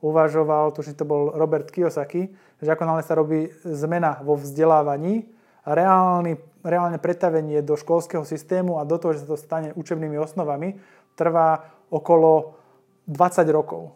uvažoval, 0.00 0.72
tuším 0.72 0.96
to 0.96 1.04
bol 1.04 1.30
Robert 1.36 1.68
Kiyosaki, 1.70 2.32
že 2.60 2.68
ako 2.70 3.04
sa 3.04 3.14
robí 3.18 3.52
zmena 3.62 4.20
vo 4.24 4.36
vzdelávaní, 4.36 5.28
reálny, 5.66 6.36
reálne 6.64 6.98
pretavenie 7.00 7.60
do 7.60 7.76
školského 7.76 8.24
systému 8.24 8.80
a 8.80 8.88
do 8.88 8.96
toho, 8.96 9.16
že 9.16 9.22
sa 9.24 9.28
to 9.34 9.38
stane 9.40 9.70
učebnými 9.76 10.16
osnovami, 10.16 10.80
trvá 11.16 11.68
okolo 11.92 12.56
20 13.08 13.44
rokov. 13.50 13.92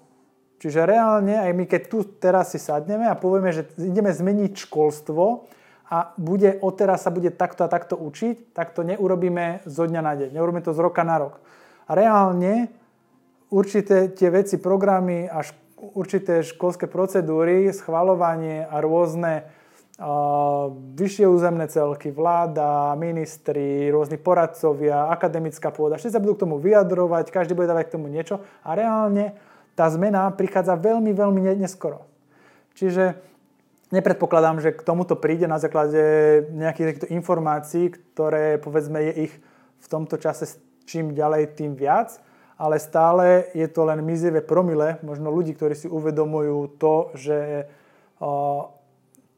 Čiže 0.61 0.89
reálne, 0.89 1.37
aj 1.41 1.53
my 1.53 1.65
keď 1.69 1.83
tu 1.93 1.99
teraz 2.17 2.57
si 2.57 2.59
sadneme 2.61 3.05
a 3.05 3.19
povieme, 3.19 3.53
že 3.53 3.69
ideme 3.77 4.13
zmeniť 4.13 4.53
školstvo, 4.65 5.45
a 5.85 6.17
bude, 6.17 6.57
odteraz 6.65 7.05
sa 7.05 7.13
bude 7.13 7.29
takto 7.29 7.69
a 7.69 7.69
takto 7.69 7.95
učiť, 7.95 8.57
tak 8.57 8.73
to 8.73 8.81
neurobíme 8.83 9.63
zo 9.69 9.85
dňa 9.85 10.01
na 10.01 10.13
deň. 10.17 10.29
Neurobíme 10.33 10.65
to 10.65 10.73
z 10.73 10.81
roka 10.81 11.05
na 11.05 11.21
rok. 11.21 11.45
A 11.85 11.93
reálne 11.93 12.73
určité 13.53 14.09
tie 14.09 14.33
veci, 14.33 14.57
programy 14.57 15.29
a 15.29 15.45
šk- 15.45 15.93
určité 15.93 16.41
školské 16.41 16.89
procedúry, 16.89 17.69
schvalovanie 17.69 18.65
a 18.65 18.81
rôzne 18.81 19.45
vyššie 19.95 21.27
územné 21.31 21.71
celky, 21.71 22.11
vláda, 22.11 22.99
ministri, 22.99 23.87
rôzni 23.95 24.19
poradcovia, 24.19 25.07
akademická 25.07 25.71
pôda, 25.71 25.95
všetci 25.95 26.19
sa 26.19 26.23
budú 26.23 26.35
k 26.35 26.43
tomu 26.47 26.57
vyjadrovať, 26.59 27.31
každý 27.31 27.55
bude 27.55 27.71
dávať 27.71 27.91
k 27.91 27.95
tomu 27.95 28.11
niečo 28.11 28.43
a 28.67 28.75
reálne 28.75 29.39
tá 29.79 29.87
zmena 29.91 30.27
prichádza 30.35 30.75
veľmi, 30.75 31.15
veľmi 31.15 31.41
neskoro. 31.63 32.11
Čiže 32.75 33.15
nepredpokladám, 33.95 34.59
že 34.59 34.75
k 34.75 34.83
tomuto 34.83 35.15
príde 35.15 35.47
na 35.47 35.63
základe 35.63 36.03
nejakých 36.51 36.87
takýchto 36.91 37.09
informácií, 37.15 37.95
ktoré 37.95 38.59
povedzme 38.59 38.99
je 38.99 39.31
ich 39.31 39.35
v 39.79 39.87
tomto 39.87 40.19
čase 40.19 40.59
čím 40.91 41.15
ďalej, 41.15 41.55
tým 41.55 41.79
viac, 41.79 42.19
ale 42.59 42.83
stále 42.83 43.47
je 43.55 43.67
to 43.71 43.87
len 43.87 44.03
mizivé 44.03 44.43
promile, 44.43 44.99
možno 45.07 45.31
ľudí, 45.31 45.55
ktorí 45.55 45.79
si 45.79 45.87
uvedomujú 45.87 46.83
to, 46.83 47.15
že 47.15 47.71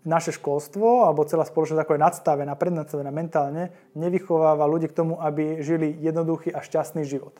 naše 0.06 0.32
školstvo 0.38 1.04
alebo 1.04 1.26
celá 1.26 1.42
spoločnosť 1.42 1.82
ako 1.82 1.92
je 1.98 2.04
nadstavená, 2.06 2.52
prednastavená 2.54 3.10
mentálne, 3.10 3.74
nevychováva 3.98 4.64
ľudí 4.64 4.86
k 4.86 4.96
tomu, 5.02 5.18
aby 5.18 5.60
žili 5.60 5.90
jednoduchý 5.98 6.54
a 6.54 6.62
šťastný 6.62 7.02
život. 7.02 7.34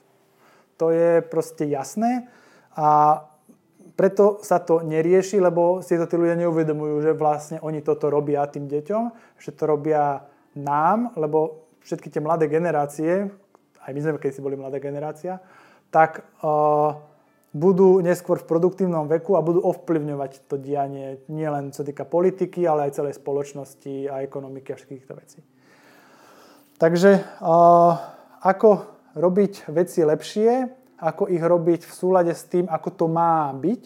To 0.77 0.91
je 0.91 1.23
proste 1.23 1.65
jasné 1.65 2.27
a 2.75 3.23
preto 3.97 4.43
sa 4.45 4.61
to 4.61 4.85
nerieši, 4.85 5.41
lebo 5.41 5.81
si 5.81 5.97
to 5.97 6.05
tí 6.05 6.19
ľudia 6.19 6.37
neuvedomujú, 6.37 6.95
že 7.01 7.17
vlastne 7.17 7.57
oni 7.65 7.81
toto 7.81 8.13
robia 8.13 8.45
tým 8.45 8.69
deťom, 8.69 9.03
že 9.41 9.55
to 9.57 9.63
robia 9.65 10.21
nám, 10.53 11.17
lebo 11.17 11.65
všetky 11.81 12.13
tie 12.13 12.21
mladé 12.21 12.45
generácie, 12.45 13.31
aj 13.81 13.91
my 13.95 13.99
sme 14.03 14.21
keď 14.21 14.31
si 14.37 14.43
boli 14.43 14.59
mladá 14.59 14.77
generácia, 14.77 15.39
tak 15.89 16.27
uh, 16.43 16.99
budú 17.57 17.97
neskôr 18.05 18.37
v 18.37 18.45
produktívnom 18.45 19.09
veku 19.09 19.33
a 19.33 19.41
budú 19.41 19.65
ovplyvňovať 19.65 20.45
to 20.45 20.61
dianie 20.61 21.17
nielen 21.25 21.73
čo 21.73 21.81
týka 21.81 22.05
politiky, 22.05 22.61
ale 22.69 22.87
aj 22.87 23.01
celej 23.01 23.17
spoločnosti 23.17 24.05
a 24.13 24.21
ekonomiky 24.21 24.71
a 24.71 24.77
všetkých 24.77 24.99
týchto 25.01 25.15
vecí. 25.17 25.39
Takže 26.77 27.41
ako 28.45 28.69
robiť 29.17 29.73
veci 29.73 30.05
lepšie, 30.05 30.49
ako 31.01 31.25
ich 31.33 31.41
robiť 31.41 31.81
v 31.89 31.93
súlade 31.93 32.33
s 32.37 32.45
tým, 32.45 32.69
ako 32.69 32.89
to 32.93 33.05
má 33.09 33.49
byť, 33.49 33.81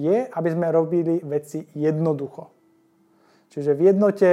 je, 0.00 0.24
aby 0.24 0.48
sme 0.48 0.72
robili 0.72 1.20
veci 1.20 1.68
jednoducho. 1.76 2.48
Čiže 3.52 3.76
v 3.76 3.80
jednote 3.92 4.30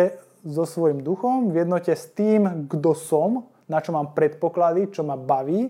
so 0.47 0.63
svojím 0.63 1.03
duchom, 1.03 1.51
v 1.51 1.67
jednote 1.67 1.91
s 1.91 2.07
tým, 2.15 2.69
kto 2.71 2.95
som, 2.95 3.51
na 3.67 3.83
čo 3.83 3.91
mám 3.91 4.15
predpoklady, 4.15 4.95
čo 4.95 5.03
ma 5.03 5.19
baví, 5.19 5.67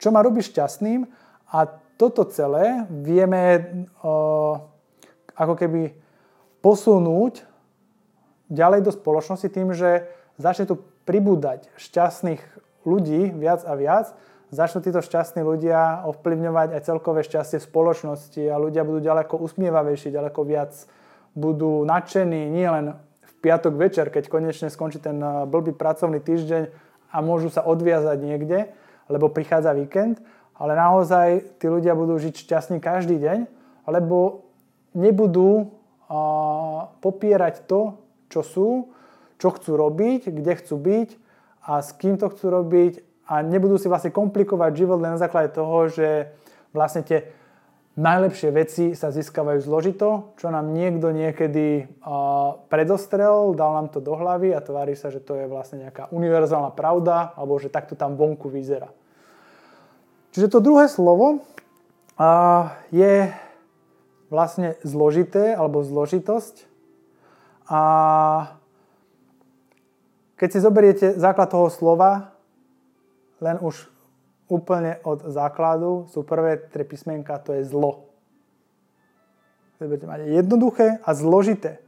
čo 0.00 0.08
ma 0.08 0.24
robí 0.24 0.40
šťastným 0.40 1.04
a 1.52 1.58
toto 1.94 2.26
celé 2.26 2.86
vieme 2.90 3.70
uh, 4.02 4.58
ako 5.34 5.54
keby 5.54 5.94
posunúť 6.64 7.44
ďalej 8.50 8.80
do 8.86 8.92
spoločnosti 8.94 9.48
tým, 9.50 9.74
že 9.74 10.08
začne 10.40 10.68
tu 10.70 10.80
pribúdať 11.04 11.68
šťastných 11.76 12.40
ľudí 12.88 13.32
viac 13.34 13.64
a 13.64 13.74
viac. 13.76 14.06
Začnú 14.54 14.84
títo 14.86 15.02
šťastní 15.02 15.42
ľudia 15.42 16.06
ovplyvňovať 16.06 16.78
aj 16.78 16.84
celkové 16.86 17.26
šťastie 17.26 17.58
v 17.58 17.68
spoločnosti 17.68 18.42
a 18.46 18.56
ľudia 18.60 18.86
budú 18.86 19.02
ďaleko 19.02 19.40
usmievavejší, 19.42 20.14
ďaleko 20.14 20.40
viac 20.46 20.72
budú 21.34 21.82
nadšení 21.82 22.54
nielen 22.54 22.94
v 23.24 23.32
piatok 23.42 23.74
večer, 23.74 24.06
keď 24.14 24.30
konečne 24.30 24.70
skončí 24.70 25.02
ten 25.02 25.18
eh, 25.18 25.44
blbý 25.44 25.74
pracovný 25.74 26.22
týždeň 26.22 26.70
a 27.10 27.16
môžu 27.18 27.50
sa 27.50 27.66
odviazať 27.66 28.18
niekde, 28.22 28.70
lebo 29.10 29.30
prichádza 29.30 29.74
víkend, 29.74 30.22
ale 30.54 30.72
naozaj 30.78 31.58
tí 31.58 31.66
ľudia 31.66 31.98
budú 31.98 32.18
žiť 32.18 32.46
šťastní 32.46 32.78
každý 32.78 33.18
deň, 33.18 33.38
lebo 33.90 34.46
nebudú 34.94 35.74
a, 36.06 36.88
popierať 37.02 37.66
to, 37.66 37.98
čo 38.30 38.40
sú, 38.42 38.68
čo 39.38 39.48
chcú 39.54 39.76
robiť, 39.76 40.30
kde 40.30 40.52
chcú 40.62 40.76
byť 40.78 41.08
a 41.66 41.82
s 41.82 41.90
kým 41.96 42.16
to 42.16 42.30
chcú 42.30 42.46
robiť 42.50 43.02
a 43.28 43.40
nebudú 43.40 43.80
si 43.80 43.88
vlastne 43.88 44.12
komplikovať 44.12 44.72
život 44.76 45.00
len 45.00 45.16
na 45.16 45.20
základe 45.20 45.52
toho, 45.56 45.88
že 45.88 46.32
vlastne 46.76 47.02
tie 47.02 47.24
najlepšie 47.94 48.50
veci 48.50 48.84
sa 48.98 49.14
získavajú 49.14 49.62
zložito, 49.62 50.34
čo 50.34 50.50
nám 50.50 50.74
niekto 50.74 51.14
niekedy 51.14 51.86
uh, 52.02 52.58
predostrel, 52.66 53.54
dal 53.54 53.70
nám 53.78 53.88
to 53.94 54.02
do 54.02 54.18
hlavy 54.18 54.50
a 54.50 54.60
tvári 54.60 54.98
sa, 54.98 55.14
že 55.14 55.22
to 55.22 55.38
je 55.38 55.46
vlastne 55.46 55.86
nejaká 55.86 56.10
univerzálna 56.10 56.74
pravda 56.74 57.32
alebo 57.38 57.54
že 57.62 57.70
takto 57.70 57.94
tam 57.94 58.18
vonku 58.18 58.50
vyzerá. 58.50 58.90
Čiže 60.34 60.50
to 60.50 60.58
druhé 60.58 60.90
slovo 60.90 61.46
je 62.90 63.30
vlastne 64.34 64.74
zložité 64.82 65.54
alebo 65.54 65.86
zložitosť. 65.86 66.66
A 67.70 67.80
keď 70.34 70.48
si 70.50 70.58
zoberiete 70.58 71.06
základ 71.14 71.54
toho 71.54 71.70
slova, 71.70 72.34
len 73.38 73.62
už 73.62 73.86
úplne 74.50 74.98
od 75.06 75.22
základu 75.30 76.10
sú 76.10 76.26
prvé 76.26 76.58
tri 76.58 76.82
písmenka, 76.82 77.38
to 77.38 77.54
je 77.54 77.62
zlo. 77.70 78.10
Budete 79.78 80.10
mať 80.10 80.20
jednoduché 80.34 80.98
a 81.04 81.10
zložité. 81.14 81.78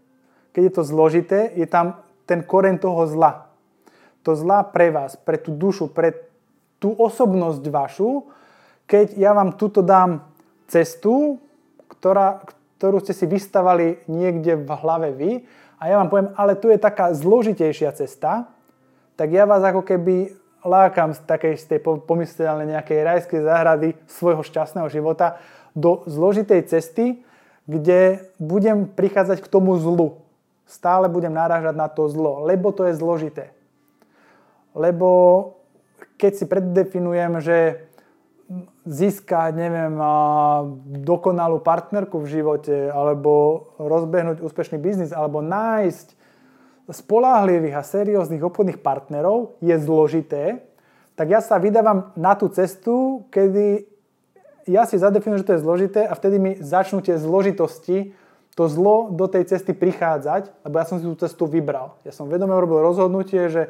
Keď 0.54 0.62
je 0.62 0.72
to 0.72 0.82
zložité, 0.86 1.38
je 1.58 1.66
tam 1.66 1.98
ten 2.30 2.46
koren 2.46 2.78
toho 2.78 3.10
zla. 3.10 3.50
To 4.22 4.34
zla 4.38 4.66
pre 4.66 4.90
vás, 4.94 5.18
pre 5.18 5.38
tú 5.38 5.54
dušu, 5.54 5.90
pre 5.90 6.25
tú 6.78 6.92
osobnosť 6.92 7.64
vašu, 7.68 8.28
keď 8.86 9.18
ja 9.18 9.34
vám 9.34 9.58
tuto 9.58 9.82
dám 9.82 10.22
cestu, 10.70 11.42
ktorá, 11.90 12.42
ktorú 12.78 13.02
ste 13.02 13.14
si 13.16 13.26
vystavali 13.26 14.04
niekde 14.06 14.58
v 14.58 14.70
hlave 14.70 15.08
vy 15.14 15.30
a 15.80 15.90
ja 15.90 15.98
vám 15.98 16.08
poviem, 16.08 16.30
ale 16.38 16.54
tu 16.58 16.70
je 16.70 16.78
taká 16.78 17.12
zložitejšia 17.12 17.92
cesta, 17.96 18.50
tak 19.16 19.32
ja 19.32 19.48
vás 19.48 19.64
ako 19.64 19.82
keby 19.82 20.36
lákam 20.66 21.14
z 21.14 21.20
takej 21.24 21.54
z 21.56 21.64
tej 21.70 21.80
pomysliteľnej 21.82 22.74
nejakej 22.76 22.98
rajskej 23.06 23.40
záhrady 23.46 23.88
svojho 24.10 24.42
šťastného 24.42 24.88
života 24.90 25.38
do 25.72 26.02
zložitej 26.10 26.66
cesty, 26.66 27.22
kde 27.66 28.26
budem 28.38 28.86
prichádzať 28.86 29.42
k 29.42 29.50
tomu 29.50 29.78
zlu. 29.78 30.22
Stále 30.66 31.06
budem 31.06 31.30
narážať 31.30 31.74
na 31.78 31.86
to 31.86 32.10
zlo, 32.10 32.42
lebo 32.42 32.74
to 32.74 32.90
je 32.90 32.98
zložité. 32.98 33.54
Lebo 34.74 35.08
keď 36.16 36.32
si 36.32 36.44
preddefinujem, 36.48 37.32
že 37.40 37.86
získať, 38.86 39.58
neviem, 39.58 39.98
dokonalú 41.02 41.58
partnerku 41.58 42.22
v 42.22 42.30
živote, 42.30 42.88
alebo 42.94 43.66
rozbehnúť 43.82 44.38
úspešný 44.38 44.78
biznis, 44.78 45.10
alebo 45.10 45.42
nájsť 45.42 46.14
spolahlivých 46.86 47.74
a 47.74 47.82
serióznych 47.82 48.46
obchodných 48.46 48.78
partnerov 48.78 49.58
je 49.58 49.74
zložité, 49.82 50.62
tak 51.18 51.32
ja 51.32 51.42
sa 51.42 51.58
vydávam 51.58 52.14
na 52.14 52.38
tú 52.38 52.46
cestu, 52.46 53.26
kedy 53.34 53.88
ja 54.70 54.86
si 54.86 54.94
zadefinujem, 54.94 55.42
že 55.42 55.48
to 55.50 55.54
je 55.58 55.64
zložité 55.64 56.00
a 56.06 56.14
vtedy 56.14 56.36
mi 56.38 56.52
začnú 56.58 57.02
tie 57.02 57.18
zložitosti, 57.18 58.14
to 58.56 58.72
zlo 58.72 59.12
do 59.12 59.28
tej 59.28 59.44
cesty 59.52 59.76
prichádzať, 59.76 60.64
lebo 60.64 60.74
ja 60.80 60.86
som 60.88 60.96
si 60.96 61.04
tú 61.04 61.12
cestu 61.18 61.44
vybral. 61.44 61.98
Ja 62.08 62.12
som 62.14 62.30
vedome 62.30 62.56
urobil 62.56 62.80
rozhodnutie, 62.80 63.52
že 63.52 63.68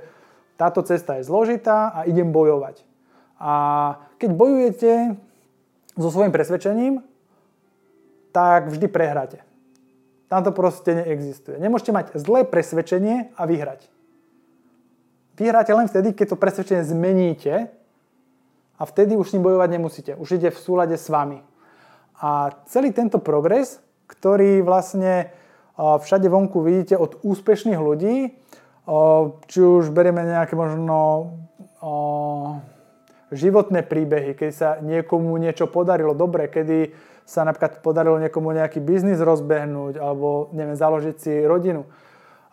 táto 0.57 0.81
cesta 0.83 1.21
je 1.21 1.29
zložitá 1.29 1.93
a 1.93 2.05
idem 2.09 2.33
bojovať. 2.33 2.83
A 3.37 3.53
keď 4.17 4.31
bojujete 4.33 4.91
so 5.97 6.09
svojím 6.09 6.33
presvedčením, 6.33 7.05
tak 8.33 8.69
vždy 8.69 8.89
prehráte. 8.89 9.45
Tam 10.29 10.43
to 10.43 10.51
proste 10.53 10.93
neexistuje. 10.93 11.61
Nemôžete 11.61 11.93
mať 11.93 12.07
zlé 12.19 12.43
presvedčenie 12.45 13.33
a 13.37 13.47
vyhrať. 13.47 13.89
Vyhráte 15.37 15.73
len 15.77 15.87
vtedy, 15.87 16.17
keď 16.17 16.33
to 16.33 16.41
presvedčenie 16.41 16.83
zmeníte 16.85 17.69
a 18.77 18.83
vtedy 18.85 19.17
už 19.17 19.29
s 19.29 19.33
ním 19.37 19.45
bojovať 19.45 19.69
nemusíte. 19.71 20.13
Už 20.17 20.41
ide 20.41 20.49
v 20.49 20.59
súlade 20.59 20.97
s 20.97 21.09
vami. 21.13 21.45
A 22.17 22.57
celý 22.69 22.97
tento 22.97 23.21
progres, 23.21 23.81
ktorý 24.09 24.65
vlastne 24.65 25.31
všade 25.77 26.29
vonku 26.33 26.65
vidíte 26.65 26.97
od 26.97 27.21
úspešných 27.21 27.77
ľudí, 27.77 28.33
či 29.51 29.59
už 29.61 29.91
berieme 29.91 30.23
nejaké 30.23 30.55
možno 30.55 30.97
životné 33.35 33.83
príbehy, 33.83 34.39
keď 34.39 34.51
sa 34.55 34.69
niekomu 34.79 35.35
niečo 35.43 35.67
podarilo 35.67 36.15
dobre, 36.15 36.47
kedy 36.47 36.95
sa 37.27 37.43
napríklad 37.43 37.83
podarilo 37.83 38.23
niekomu 38.23 38.55
nejaký 38.55 38.79
biznis 38.79 39.19
rozbehnúť 39.19 39.99
alebo 39.99 40.55
neviem, 40.55 40.79
založiť 40.79 41.17
si 41.19 41.33
rodinu. 41.43 41.91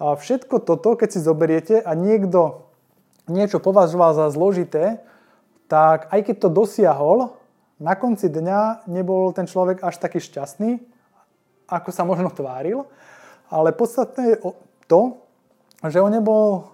A 0.02 0.18
všetko 0.18 0.66
toto, 0.66 0.98
keď 0.98 1.10
si 1.14 1.20
zoberiete 1.22 1.78
a 1.78 1.94
niekto 1.94 2.66
niečo 3.30 3.62
považoval 3.62 4.18
za 4.18 4.34
zložité, 4.34 5.06
tak 5.70 6.10
aj 6.10 6.26
keď 6.26 6.36
to 6.42 6.50
dosiahol, 6.50 7.38
na 7.78 7.94
konci 7.94 8.28
dňa 8.34 8.90
nebol 8.90 9.30
ten 9.32 9.46
človek 9.46 9.86
až 9.86 10.02
taký 10.02 10.18
šťastný, 10.18 10.82
ako 11.70 11.90
sa 11.94 12.04
možno 12.04 12.34
tváril, 12.34 12.90
ale 13.54 13.72
podstatné 13.72 14.24
je 14.34 14.38
to, 14.90 15.23
že 15.92 16.04
on 16.04 16.12
nebol 16.12 16.70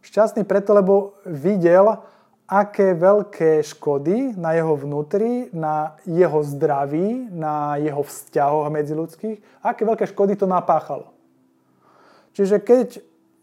šťastný 0.00 0.48
preto, 0.48 0.72
lebo 0.72 1.16
videl, 1.28 2.00
aké 2.52 2.92
veľké 2.92 3.64
škody 3.64 4.36
na 4.36 4.52
jeho 4.52 4.76
vnútri, 4.76 5.48
na 5.56 5.96
jeho 6.04 6.44
zdraví, 6.44 7.32
na 7.32 7.80
jeho 7.80 8.04
vzťahoch 8.04 8.68
medziludských, 8.68 9.64
aké 9.64 9.88
veľké 9.88 10.04
škody 10.12 10.36
to 10.36 10.44
napáchalo. 10.44 11.16
Čiže 12.36 12.60
keď, 12.60 13.00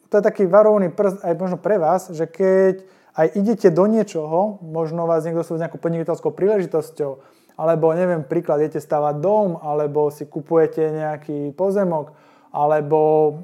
to 0.10 0.14
je 0.18 0.24
taký 0.26 0.44
varovný 0.46 0.94
prst 0.94 1.26
aj 1.26 1.34
možno 1.42 1.58
pre 1.58 1.82
vás, 1.82 2.10
že 2.14 2.30
keď 2.30 2.86
aj 3.18 3.28
idete 3.34 3.70
do 3.74 3.90
niečoho, 3.90 4.62
možno 4.62 5.10
vás 5.10 5.26
niekto 5.26 5.42
sú 5.42 5.58
s 5.58 5.62
nejakou 5.62 5.82
podnikateľskou 5.82 6.30
príležitosťou, 6.30 7.12
alebo 7.60 7.92
neviem, 7.98 8.22
príklad, 8.24 8.62
idete 8.62 8.80
stavať 8.80 9.20
dom, 9.20 9.58
alebo 9.60 10.14
si 10.14 10.30
kupujete 10.30 10.86
nejaký 10.96 11.52
pozemok, 11.58 12.14
alebo 12.54 13.36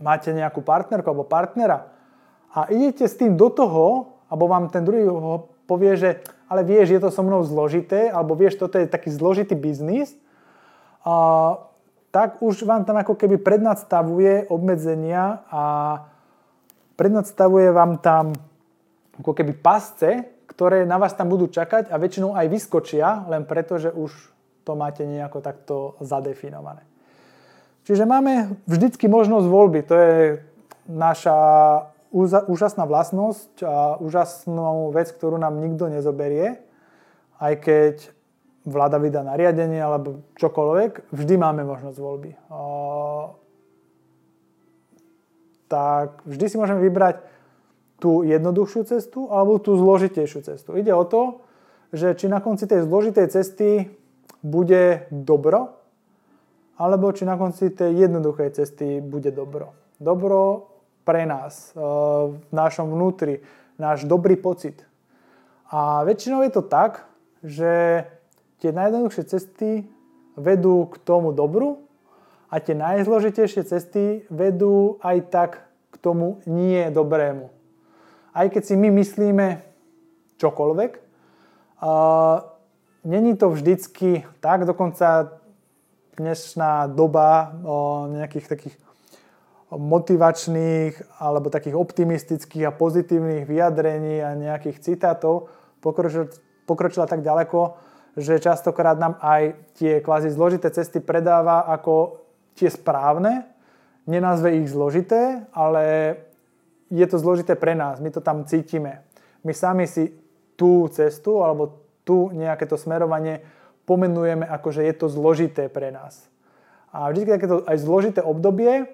máte 0.00 0.32
nejakú 0.32 0.60
partnerku 0.60 1.08
alebo 1.08 1.24
partnera 1.24 1.92
a 2.56 2.72
idete 2.72 3.04
s 3.04 3.16
tým 3.16 3.36
do 3.36 3.52
toho, 3.52 4.16
alebo 4.32 4.48
vám 4.48 4.72
ten 4.72 4.82
druhý 4.82 5.04
povie, 5.68 5.92
že 5.98 6.10
ale 6.46 6.62
vieš, 6.62 6.94
je 6.94 7.00
to 7.02 7.10
so 7.10 7.26
mnou 7.26 7.42
zložité, 7.42 8.06
alebo 8.06 8.38
vieš, 8.38 8.54
toto 8.56 8.78
je 8.78 8.86
taký 8.86 9.10
zložitý 9.10 9.58
biznis, 9.58 10.14
a, 11.02 11.58
tak 12.14 12.40
už 12.40 12.64
vám 12.64 12.86
tam 12.86 12.96
ako 12.96 13.18
keby 13.18 13.36
prednadstavuje 13.42 14.48
obmedzenia 14.48 15.42
a 15.50 15.62
prednadstavuje 16.96 17.68
vám 17.74 17.98
tam 17.98 18.32
ako 19.20 19.32
keby 19.36 19.52
pasce, 19.58 20.24
ktoré 20.46 20.88
na 20.88 20.96
vás 20.96 21.12
tam 21.12 21.28
budú 21.28 21.50
čakať 21.50 21.90
a 21.92 22.00
väčšinou 22.00 22.32
aj 22.32 22.46
vyskočia, 22.48 23.26
len 23.28 23.44
preto, 23.44 23.76
že 23.76 23.90
už 23.92 24.14
to 24.64 24.72
máte 24.78 25.04
nejako 25.04 25.44
takto 25.44 25.76
zadefinované. 26.00 26.86
Čiže 27.86 28.02
máme 28.02 28.58
vždycky 28.66 29.06
možnosť 29.06 29.46
voľby. 29.46 29.80
To 29.86 29.94
je 29.94 30.18
naša 30.90 31.38
úžasná 32.50 32.82
vlastnosť 32.82 33.62
a 33.62 33.94
úžasnú 34.02 34.90
vec, 34.90 35.14
ktorú 35.14 35.38
nám 35.38 35.62
nikto 35.62 35.86
nezoberie, 35.86 36.58
aj 37.38 37.54
keď 37.62 37.94
vláda 38.66 38.98
vydá 38.98 39.22
nariadenie 39.22 39.78
alebo 39.78 40.26
čokoľvek, 40.34 41.14
vždy 41.14 41.34
máme 41.38 41.62
možnosť 41.62 41.98
voľby. 42.02 42.34
Tak 45.70 46.26
vždy 46.26 46.44
si 46.50 46.56
môžeme 46.58 46.82
vybrať 46.82 47.22
tú 48.02 48.26
jednoduchšiu 48.26 48.82
cestu 48.90 49.30
alebo 49.30 49.62
tú 49.62 49.78
zložitejšiu 49.78 50.42
cestu. 50.42 50.74
Ide 50.74 50.90
o 50.90 51.06
to, 51.06 51.46
že 51.94 52.18
či 52.18 52.26
na 52.26 52.42
konci 52.42 52.66
tej 52.66 52.82
zložitej 52.82 53.30
cesty 53.30 53.94
bude 54.42 55.06
dobro, 55.14 55.78
alebo 56.76 57.12
či 57.12 57.24
na 57.24 57.40
konci 57.40 57.72
tej 57.72 58.08
jednoduchej 58.08 58.52
cesty 58.52 59.00
bude 59.00 59.32
dobro. 59.32 59.72
Dobro 59.96 60.68
pre 61.08 61.24
nás, 61.24 61.72
eh, 61.72 61.80
v 62.28 62.52
našom 62.52 62.92
vnútri, 62.92 63.40
náš 63.80 64.04
dobrý 64.04 64.36
pocit. 64.36 64.84
A 65.72 66.04
väčšinou 66.06 66.46
je 66.46 66.52
to 66.52 66.62
tak, 66.62 67.08
že 67.42 68.04
tie 68.62 68.70
najjednoduchšie 68.70 69.24
cesty 69.26 69.70
vedú 70.36 70.86
k 70.86 70.96
tomu 71.02 71.32
dobru 71.32 71.86
a 72.52 72.60
tie 72.62 72.76
najzložitejšie 72.76 73.62
cesty 73.66 74.04
vedú 74.30 75.00
aj 75.02 75.16
tak 75.32 75.50
k 75.90 75.96
tomu 75.98 76.38
nie 76.46 76.86
dobrému. 76.92 77.50
Aj 78.36 78.46
keď 78.52 78.62
si 78.62 78.74
my 78.76 78.92
myslíme 79.00 79.64
čokoľvek, 80.36 80.90
uh, 81.80 82.36
není 83.08 83.32
to 83.34 83.48
vždycky 83.50 84.28
tak, 84.44 84.68
dokonca 84.68 85.40
dnešná 86.16 86.88
doba 86.90 87.52
nejakých 88.10 88.46
takých 88.48 88.76
motivačných 89.70 91.20
alebo 91.20 91.50
takých 91.50 91.76
optimistických 91.76 92.64
a 92.70 92.76
pozitívnych 92.76 93.44
vyjadrení 93.44 94.22
a 94.22 94.38
nejakých 94.38 94.78
citátov 94.78 95.50
pokročil 95.82 96.30
pokročila 96.66 97.06
tak 97.06 97.22
ďaleko, 97.22 97.78
že 98.18 98.42
častokrát 98.42 98.98
nám 98.98 99.22
aj 99.22 99.54
tie 99.78 100.02
kvázi 100.02 100.34
zložité 100.34 100.74
cesty 100.74 100.98
predáva 100.98 101.62
ako 101.70 102.26
tie 102.58 102.66
správne, 102.66 103.46
nenazve 104.10 104.58
ich 104.58 104.66
zložité, 104.66 105.46
ale 105.54 106.16
je 106.90 107.06
to 107.06 107.22
zložité 107.22 107.54
pre 107.54 107.78
nás, 107.78 108.02
my 108.02 108.10
to 108.10 108.18
tam 108.18 108.42
cítime. 108.42 109.06
My 109.46 109.54
sami 109.54 109.86
si 109.86 110.10
tú 110.58 110.90
cestu 110.90 111.38
alebo 111.38 111.86
tu 112.02 112.34
nejaké 112.34 112.66
to 112.66 112.74
smerovanie 112.74 113.46
pomenujeme 113.86 114.44
ako, 114.44 114.68
že 114.74 114.82
je 114.84 114.94
to 114.98 115.06
zložité 115.06 115.70
pre 115.70 115.94
nás. 115.94 116.26
A 116.90 117.08
vždy 117.08 117.38
takéto 117.38 117.62
aj 117.64 117.78
zložité 117.80 118.20
obdobie 118.20 118.90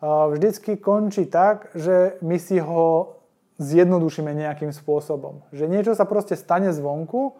vždycky 0.00 0.80
končí 0.80 1.28
tak, 1.28 1.68
že 1.76 2.16
my 2.24 2.40
si 2.40 2.56
ho 2.56 3.20
zjednodušíme 3.60 4.32
nejakým 4.32 4.72
spôsobom. 4.72 5.44
Že 5.52 5.68
niečo 5.68 5.92
sa 5.92 6.08
proste 6.08 6.32
stane 6.40 6.72
zvonku 6.72 7.36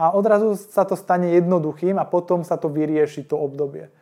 a 0.00 0.16
odrazu 0.16 0.56
sa 0.56 0.88
to 0.88 0.96
stane 0.96 1.28
jednoduchým 1.36 2.00
a 2.00 2.08
potom 2.08 2.40
sa 2.40 2.56
to 2.56 2.72
vyrieši 2.72 3.28
to 3.28 3.36
obdobie. 3.36 3.92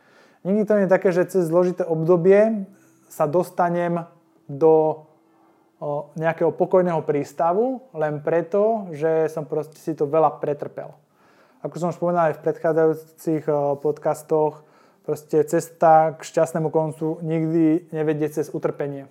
Nikdy 0.47 0.63
to 0.63 0.75
nie 0.79 0.85
je 0.87 0.95
také, 0.95 1.09
že 1.11 1.27
cez 1.27 1.51
zložité 1.51 1.83
obdobie 1.83 2.69
sa 3.11 3.27
dostanem 3.27 4.07
do 4.47 5.03
nejakého 6.15 6.55
pokojného 6.55 7.03
prístavu 7.03 7.83
len 7.91 8.23
preto, 8.23 8.87
že 8.95 9.27
som 9.29 9.43
proste 9.43 9.75
si 9.77 9.91
to 9.93 10.07
veľa 10.07 10.39
pretrpel. 10.39 10.95
Ako 11.65 11.75
som 11.81 11.89
už 11.89 11.97
povedal 11.97 12.29
aj 12.29 12.37
v 12.37 12.43
predchádzajúcich 12.45 13.43
podcastoch, 13.81 14.61
proste 15.07 15.39
cesta 15.47 16.19
k 16.19 16.21
šťastnému 16.21 16.67
koncu 16.67 17.17
nikdy 17.23 17.89
nevedie 17.95 18.27
cez 18.27 18.51
utrpenie. 18.51 19.07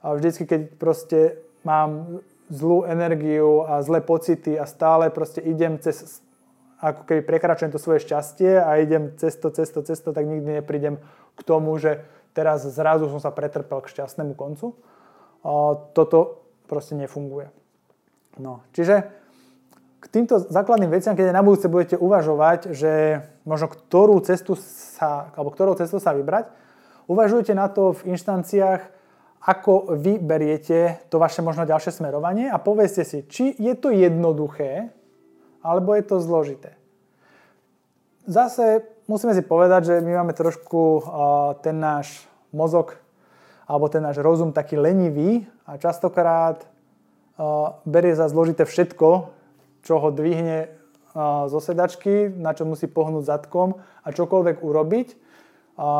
A 0.00 0.14
vždycky, 0.16 0.46
keď 0.46 0.60
proste 0.80 1.42
mám 1.66 2.22
zlú 2.48 2.88
energiu 2.88 3.66
a 3.68 3.84
zlé 3.84 4.00
pocity 4.00 4.56
a 4.56 4.64
stále 4.64 5.10
proste 5.10 5.42
idem 5.44 5.76
cez, 5.82 6.22
ako 6.80 7.04
keby 7.04 7.20
prekračujem 7.26 7.74
to 7.74 7.82
svoje 7.82 8.06
šťastie 8.08 8.56
a 8.56 8.80
idem 8.80 9.12
cesto, 9.20 9.52
cesto, 9.52 9.84
cesto, 9.84 10.16
tak 10.16 10.24
nikdy 10.24 10.62
neprídem 10.62 10.96
k 11.36 11.40
tomu, 11.44 11.76
že 11.76 12.00
teraz 12.32 12.64
zrazu 12.64 13.10
som 13.12 13.20
sa 13.20 13.34
pretrpel 13.34 13.84
k 13.84 13.90
šťastnému 13.92 14.32
koncu. 14.38 14.78
A 15.44 15.76
toto 15.92 16.46
proste 16.70 16.94
nefunguje. 16.96 17.50
No, 18.38 18.62
čiže 18.72 19.19
k 20.00 20.04
týmto 20.08 20.40
základným 20.40 20.88
veciam, 20.88 21.12
keď 21.12 21.36
na 21.36 21.44
budúce 21.44 21.68
budete 21.68 22.00
uvažovať, 22.00 22.72
že 22.72 23.20
možno 23.44 23.68
ktorú 23.68 24.16
cestu 24.24 24.56
sa, 24.56 25.28
alebo 25.36 25.52
ktorou 25.52 25.76
cestou 25.76 26.00
sa 26.00 26.16
vybrať, 26.16 26.48
uvažujte 27.04 27.52
na 27.52 27.68
to 27.68 27.92
v 27.92 28.16
inštanciách, 28.16 28.80
ako 29.40 29.96
vy 29.96 30.20
beriete 30.20 31.00
to 31.08 31.16
vaše 31.16 31.40
možno 31.40 31.64
ďalšie 31.64 31.96
smerovanie 31.96 32.52
a 32.52 32.60
povedzte 32.60 33.04
si, 33.08 33.24
či 33.28 33.56
je 33.56 33.72
to 33.76 33.88
jednoduché, 33.88 34.92
alebo 35.60 35.96
je 35.96 36.04
to 36.04 36.20
zložité. 36.20 36.76
Zase 38.28 38.84
musíme 39.08 39.32
si 39.32 39.40
povedať, 39.40 39.80
že 39.84 39.94
my 40.04 40.12
máme 40.20 40.36
trošku 40.36 41.04
ten 41.64 41.76
náš 41.80 42.24
mozog 42.52 43.00
alebo 43.64 43.88
ten 43.88 44.04
náš 44.04 44.20
rozum 44.20 44.52
taký 44.52 44.76
lenivý 44.76 45.48
a 45.64 45.80
častokrát 45.80 46.68
berie 47.88 48.12
za 48.12 48.28
zložité 48.28 48.68
všetko, 48.68 49.39
čo 49.80 50.00
ho 50.00 50.08
dvihne 50.12 50.72
zo 51.50 51.58
sedačky, 51.58 52.30
na 52.30 52.54
čo 52.54 52.62
musí 52.62 52.86
pohnúť 52.86 53.26
zadkom 53.26 53.74
a 53.78 54.08
čokoľvek 54.14 54.56
urobiť 54.62 55.08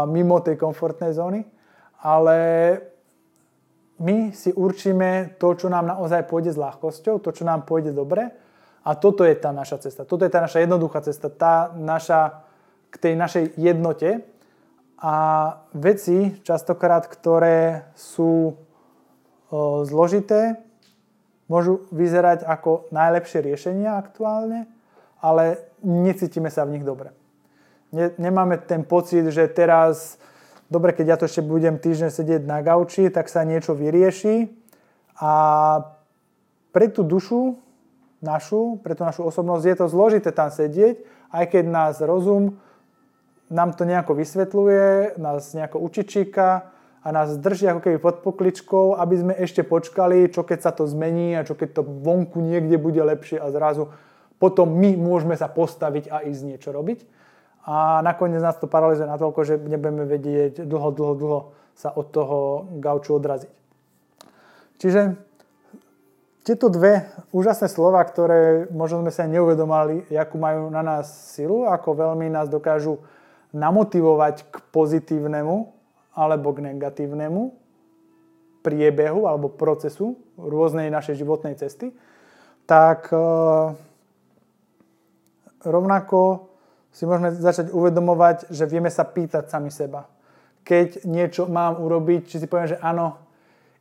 mimo 0.06 0.36
tej 0.38 0.54
komfortnej 0.54 1.10
zóny. 1.10 1.42
Ale 2.00 2.38
my 4.00 4.32
si 4.32 4.54
určíme 4.54 5.36
to, 5.36 5.52
čo 5.58 5.68
nám 5.68 5.90
naozaj 5.90 6.24
pôjde 6.24 6.56
s 6.56 6.62
ľahkosťou, 6.62 7.20
to, 7.20 7.30
čo 7.36 7.44
nám 7.44 7.68
pôjde 7.68 7.92
dobre 7.92 8.32
a 8.80 8.90
toto 8.96 9.28
je 9.28 9.36
tá 9.36 9.52
naša 9.52 9.84
cesta. 9.84 10.08
Toto 10.08 10.24
je 10.24 10.32
tá 10.32 10.40
naša 10.40 10.64
jednoduchá 10.64 11.04
cesta, 11.04 11.28
tá 11.28 11.68
naša, 11.76 12.40
k 12.88 12.96
tej 12.96 13.14
našej 13.18 13.44
jednote 13.60 14.24
a 14.96 15.16
veci 15.76 16.40
častokrát, 16.40 17.04
ktoré 17.04 17.92
sú 17.92 18.56
zložité, 19.84 20.62
môžu 21.50 21.90
vyzerať 21.90 22.46
ako 22.46 22.86
najlepšie 22.94 23.42
riešenia 23.42 23.98
aktuálne, 23.98 24.70
ale 25.18 25.58
necítime 25.82 26.46
sa 26.46 26.62
v 26.62 26.78
nich 26.78 26.86
dobre. 26.86 27.10
Ne, 27.90 28.14
nemáme 28.22 28.62
ten 28.62 28.86
pocit, 28.86 29.26
že 29.34 29.50
teraz 29.50 30.14
dobre, 30.70 30.94
keď 30.94 31.06
ja 31.10 31.16
to 31.18 31.26
ešte 31.26 31.42
budem 31.42 31.82
týždeň 31.82 32.10
sedieť 32.14 32.42
na 32.46 32.62
gauči, 32.62 33.10
tak 33.10 33.26
sa 33.26 33.42
niečo 33.42 33.74
vyrieši 33.74 34.46
a 35.18 35.32
pre 36.70 36.86
tú 36.86 37.02
dušu 37.02 37.58
našu, 38.22 38.78
pre 38.78 38.94
tú 38.94 39.02
našu 39.02 39.26
osobnosť 39.26 39.64
je 39.66 39.76
to 39.76 39.86
zložité 39.90 40.30
tam 40.30 40.54
sedieť, 40.54 41.02
aj 41.34 41.44
keď 41.50 41.64
nás 41.66 41.98
rozum 41.98 42.62
nám 43.50 43.74
to 43.74 43.82
nejako 43.82 44.14
vysvetľuje, 44.14 45.18
nás 45.18 45.50
nejako 45.58 45.82
učičíka 45.82 46.70
a 47.00 47.08
nás 47.12 47.32
drží 47.40 47.64
ako 47.64 47.80
keby 47.80 47.96
pod 47.96 48.20
pokličkou, 48.20 49.00
aby 49.00 49.14
sme 49.16 49.32
ešte 49.36 49.64
počkali, 49.64 50.28
čo 50.28 50.44
keď 50.44 50.58
sa 50.60 50.72
to 50.76 50.84
zmení 50.84 51.32
a 51.32 51.46
čo 51.46 51.56
keď 51.56 51.80
to 51.80 51.82
vonku 51.82 52.44
niekde 52.44 52.76
bude 52.76 53.00
lepšie 53.00 53.40
a 53.40 53.48
zrazu 53.48 53.88
potom 54.40 54.72
my 54.72 54.96
môžeme 54.96 55.36
sa 55.36 55.48
postaviť 55.48 56.08
a 56.12 56.24
ísť 56.24 56.42
niečo 56.44 56.72
robiť 56.72 57.04
a 57.68 58.00
nakoniec 58.00 58.40
nás 58.40 58.56
to 58.56 58.68
paralizuje 58.68 59.08
natoľko, 59.08 59.40
že 59.44 59.60
nebudeme 59.60 60.08
vedieť 60.08 60.64
dlho, 60.64 60.90
dlho, 60.96 61.14
dlho 61.16 61.40
sa 61.76 61.92
od 61.92 62.08
toho 62.08 62.68
gauču 62.80 63.16
odraziť. 63.16 63.52
Čiže 64.80 65.00
tieto 66.40 66.72
dve 66.72 67.04
úžasné 67.36 67.68
slova, 67.68 68.00
ktoré 68.00 68.64
možno 68.72 69.04
sme 69.04 69.12
sa 69.12 69.28
neuvedomali, 69.28 70.08
akú 70.08 70.40
majú 70.40 70.72
na 70.72 70.80
nás 70.80 71.36
silu, 71.36 71.68
ako 71.68 71.96
veľmi 72.00 72.32
nás 72.32 72.48
dokážu 72.48 72.96
namotivovať 73.52 74.48
k 74.48 74.54
pozitívnemu 74.72 75.79
alebo 76.14 76.54
k 76.54 76.70
negatívnemu 76.70 77.54
priebehu 78.60 79.24
alebo 79.24 79.48
procesu 79.48 80.20
rôznej 80.36 80.92
našej 80.92 81.20
životnej 81.20 81.56
cesty, 81.56 81.92
tak 82.68 83.08
e, 83.10 83.16
rovnako 85.64 86.50
si 86.90 87.06
môžeme 87.06 87.32
začať 87.32 87.72
uvedomovať, 87.72 88.50
že 88.50 88.68
vieme 88.68 88.90
sa 88.92 89.06
pýtať 89.06 89.48
sami 89.48 89.72
seba. 89.72 90.10
Keď 90.66 91.08
niečo 91.08 91.48
mám 91.48 91.80
urobiť, 91.80 92.28
či 92.28 92.36
si 92.42 92.46
poviem, 92.50 92.76
že 92.76 92.82
áno, 92.82 93.16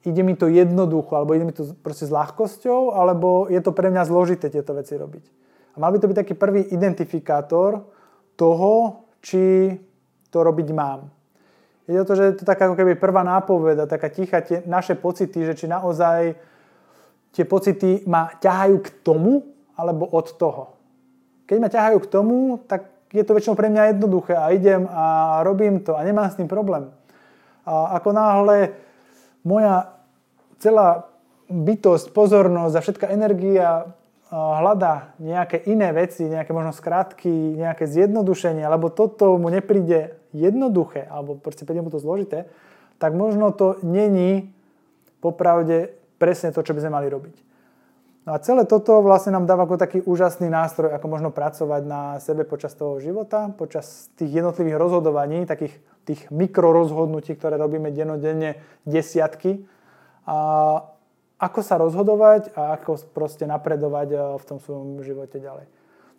ide 0.07 0.23
mi 0.23 0.37
to 0.37 0.47
jednoducho, 0.47 1.11
alebo 1.17 1.35
ide 1.35 1.43
mi 1.43 1.51
to 1.51 1.75
proste 1.83 2.07
s 2.07 2.13
ľahkosťou, 2.13 2.95
alebo 2.95 3.51
je 3.51 3.59
to 3.59 3.75
pre 3.75 3.91
mňa 3.91 4.07
zložité 4.07 4.47
tieto 4.47 4.71
veci 4.71 4.95
robiť. 4.95 5.25
A 5.75 5.81
mal 5.81 5.91
by 5.91 5.99
to 5.99 6.09
byť 6.09 6.17
taký 6.23 6.33
prvý 6.39 6.61
identifikátor 6.71 7.83
toho, 8.39 9.05
či 9.19 9.75
to 10.31 10.37
robiť 10.39 10.67
mám. 10.71 11.11
Ide 11.89 12.05
o 12.05 12.05
to, 12.05 12.13
že 12.13 12.23
je 12.23 12.35
to 12.37 12.45
taká 12.45 12.69
ako 12.69 12.77
keby 12.77 12.93
prvá 13.01 13.25
nápoveda, 13.25 13.89
taká 13.89 14.13
tichá 14.13 14.45
tie 14.45 14.61
naše 14.69 14.93
pocity, 14.93 15.41
že 15.41 15.57
či 15.57 15.65
naozaj 15.65 16.37
tie 17.33 17.45
pocity 17.49 18.05
ma 18.05 18.29
ťahajú 18.37 18.77
k 18.77 18.89
tomu, 19.01 19.41
alebo 19.73 20.05
od 20.05 20.27
toho. 20.37 20.77
Keď 21.49 21.57
ma 21.57 21.69
ťahajú 21.71 21.97
k 22.05 22.11
tomu, 22.11 22.61
tak 22.69 22.93
je 23.09 23.25
to 23.25 23.33
väčšinou 23.33 23.57
pre 23.57 23.73
mňa 23.73 23.97
jednoduché 23.97 24.37
a 24.37 24.53
idem 24.53 24.85
a 24.85 25.39
robím 25.41 25.81
to 25.81 25.97
a 25.97 26.05
nemám 26.05 26.29
s 26.29 26.37
tým 26.37 26.45
problém. 26.45 26.93
A 27.65 27.97
ako 27.97 28.13
náhle 28.13 28.77
moja 29.41 29.97
celá 30.61 31.09
bytosť, 31.49 32.13
pozornosť 32.13 32.73
a 32.77 32.83
všetká 32.85 33.07
energia 33.09 33.89
hľada 34.29 35.17
nejaké 35.17 35.57
iné 35.65 35.89
veci, 35.89 36.29
nejaké 36.29 36.53
možno 36.53 36.69
skratky, 36.69 37.29
nejaké 37.29 37.89
zjednodušenie, 37.89 38.61
alebo 38.61 38.93
toto 38.93 39.35
mu 39.41 39.49
nepríde 39.49 40.21
jednoduché, 40.33 41.09
alebo 41.09 41.35
proste 41.35 41.65
príde 41.65 41.81
mu 41.81 41.89
to 41.89 41.97
zložité, 41.97 42.45
tak 43.01 43.17
možno 43.17 43.49
to 43.49 43.81
není 43.81 44.53
popravde 45.19 45.97
presne 46.21 46.53
to, 46.53 46.61
čo 46.61 46.77
by 46.77 46.85
sme 46.85 46.95
mali 46.95 47.07
robiť. 47.09 47.35
No 48.27 48.37
a 48.37 48.43
celé 48.45 48.67
toto 48.69 49.01
vlastne 49.01 49.33
nám 49.33 49.49
dáva 49.49 49.65
ako 49.65 49.81
taký 49.81 50.05
úžasný 50.05 50.53
nástroj, 50.53 50.93
ako 50.93 51.07
možno 51.09 51.33
pracovať 51.33 51.81
na 51.87 52.21
sebe 52.21 52.45
počas 52.45 52.77
toho 52.77 53.01
života, 53.01 53.49
počas 53.57 54.13
tých 54.21 54.43
jednotlivých 54.43 54.77
rozhodovaní, 54.77 55.49
takých 55.49 55.73
tých 56.05 56.29
mikrorozhodnutí, 56.29 57.33
ktoré 57.33 57.57
robíme 57.57 57.89
denodenne 57.89 58.61
desiatky. 58.85 59.65
A 60.29 60.37
ako 61.39 61.59
sa 61.63 61.79
rozhodovať 61.79 62.51
a 62.53 62.75
ako 62.75 62.99
proste 63.15 63.47
napredovať 63.47 64.07
eh, 64.11 64.19
v 64.37 64.43
tom 64.43 64.59
svojom 64.59 64.99
živote 65.01 65.39
ďalej. 65.39 65.65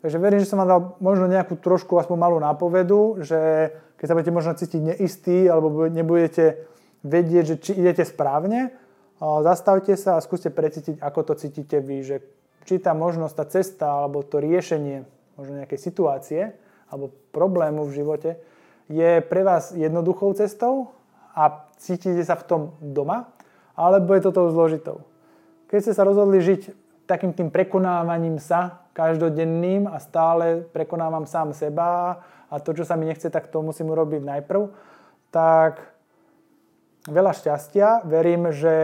Takže 0.01 0.17
verím, 0.17 0.41
že 0.41 0.49
som 0.49 0.57
vám 0.65 0.69
dal 0.69 0.83
možno 0.97 1.29
nejakú 1.29 1.61
trošku 1.61 2.01
aspoň 2.01 2.17
malú 2.17 2.41
nápovedu, 2.41 3.21
že 3.21 3.69
keď 4.01 4.07
sa 4.09 4.17
budete 4.17 4.33
možno 4.33 4.57
cítiť 4.57 4.81
neistý 4.81 5.45
alebo 5.45 5.93
nebudete 5.93 6.65
vedieť, 7.05 7.45
že 7.45 7.57
či 7.61 7.73
idete 7.77 8.09
správne, 8.09 8.73
zastavte 9.21 9.93
sa 10.01 10.17
a 10.17 10.25
skúste 10.25 10.49
precítiť, 10.49 11.05
ako 11.05 11.21
to 11.21 11.33
cítite 11.37 11.85
vy, 11.85 12.01
že 12.01 12.25
či 12.65 12.81
tá 12.81 12.97
možnosť, 12.97 13.35
tá 13.37 13.45
cesta 13.45 13.87
alebo 13.93 14.25
to 14.25 14.41
riešenie 14.41 15.05
možno 15.37 15.61
nejakej 15.61 15.81
situácie 15.81 16.57
alebo 16.89 17.13
problému 17.29 17.85
v 17.85 17.97
živote 18.01 18.31
je 18.89 19.21
pre 19.21 19.45
vás 19.45 19.77
jednoduchou 19.77 20.33
cestou 20.33 20.97
a 21.37 21.69
cítite 21.79 22.25
sa 22.25 22.35
v 22.35 22.47
tom 22.49 22.63
doma, 22.83 23.31
alebo 23.79 24.17
je 24.19 24.23
to 24.27 24.31
tou 24.35 24.51
zložitou. 24.51 25.07
Keď 25.71 25.79
ste 25.87 25.95
sa 25.95 26.03
rozhodli 26.03 26.43
žiť 26.43 26.75
takým 27.07 27.31
tým 27.31 27.55
prekonávaním 27.55 28.43
sa 28.43 28.83
každodenným 28.91 29.87
a 29.87 30.03
stále 30.03 30.67
prekonávam 30.75 31.31
sám 31.31 31.55
seba 31.55 32.27
a 32.51 32.59
to, 32.59 32.75
čo 32.75 32.83
sa 32.83 32.99
mi 32.99 33.07
nechce, 33.07 33.31
tak 33.31 33.47
to 33.47 33.63
musím 33.63 33.95
urobiť 33.95 34.27
najprv, 34.27 34.67
tak 35.31 35.95
veľa 37.07 37.31
šťastia. 37.39 38.03
Verím, 38.03 38.51
že 38.51 38.75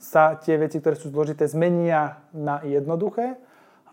sa 0.00 0.40
tie 0.40 0.56
veci, 0.56 0.80
ktoré 0.80 0.96
sú 0.96 1.12
zložité, 1.12 1.44
zmenia 1.44 2.24
na 2.32 2.64
jednoduché 2.64 3.36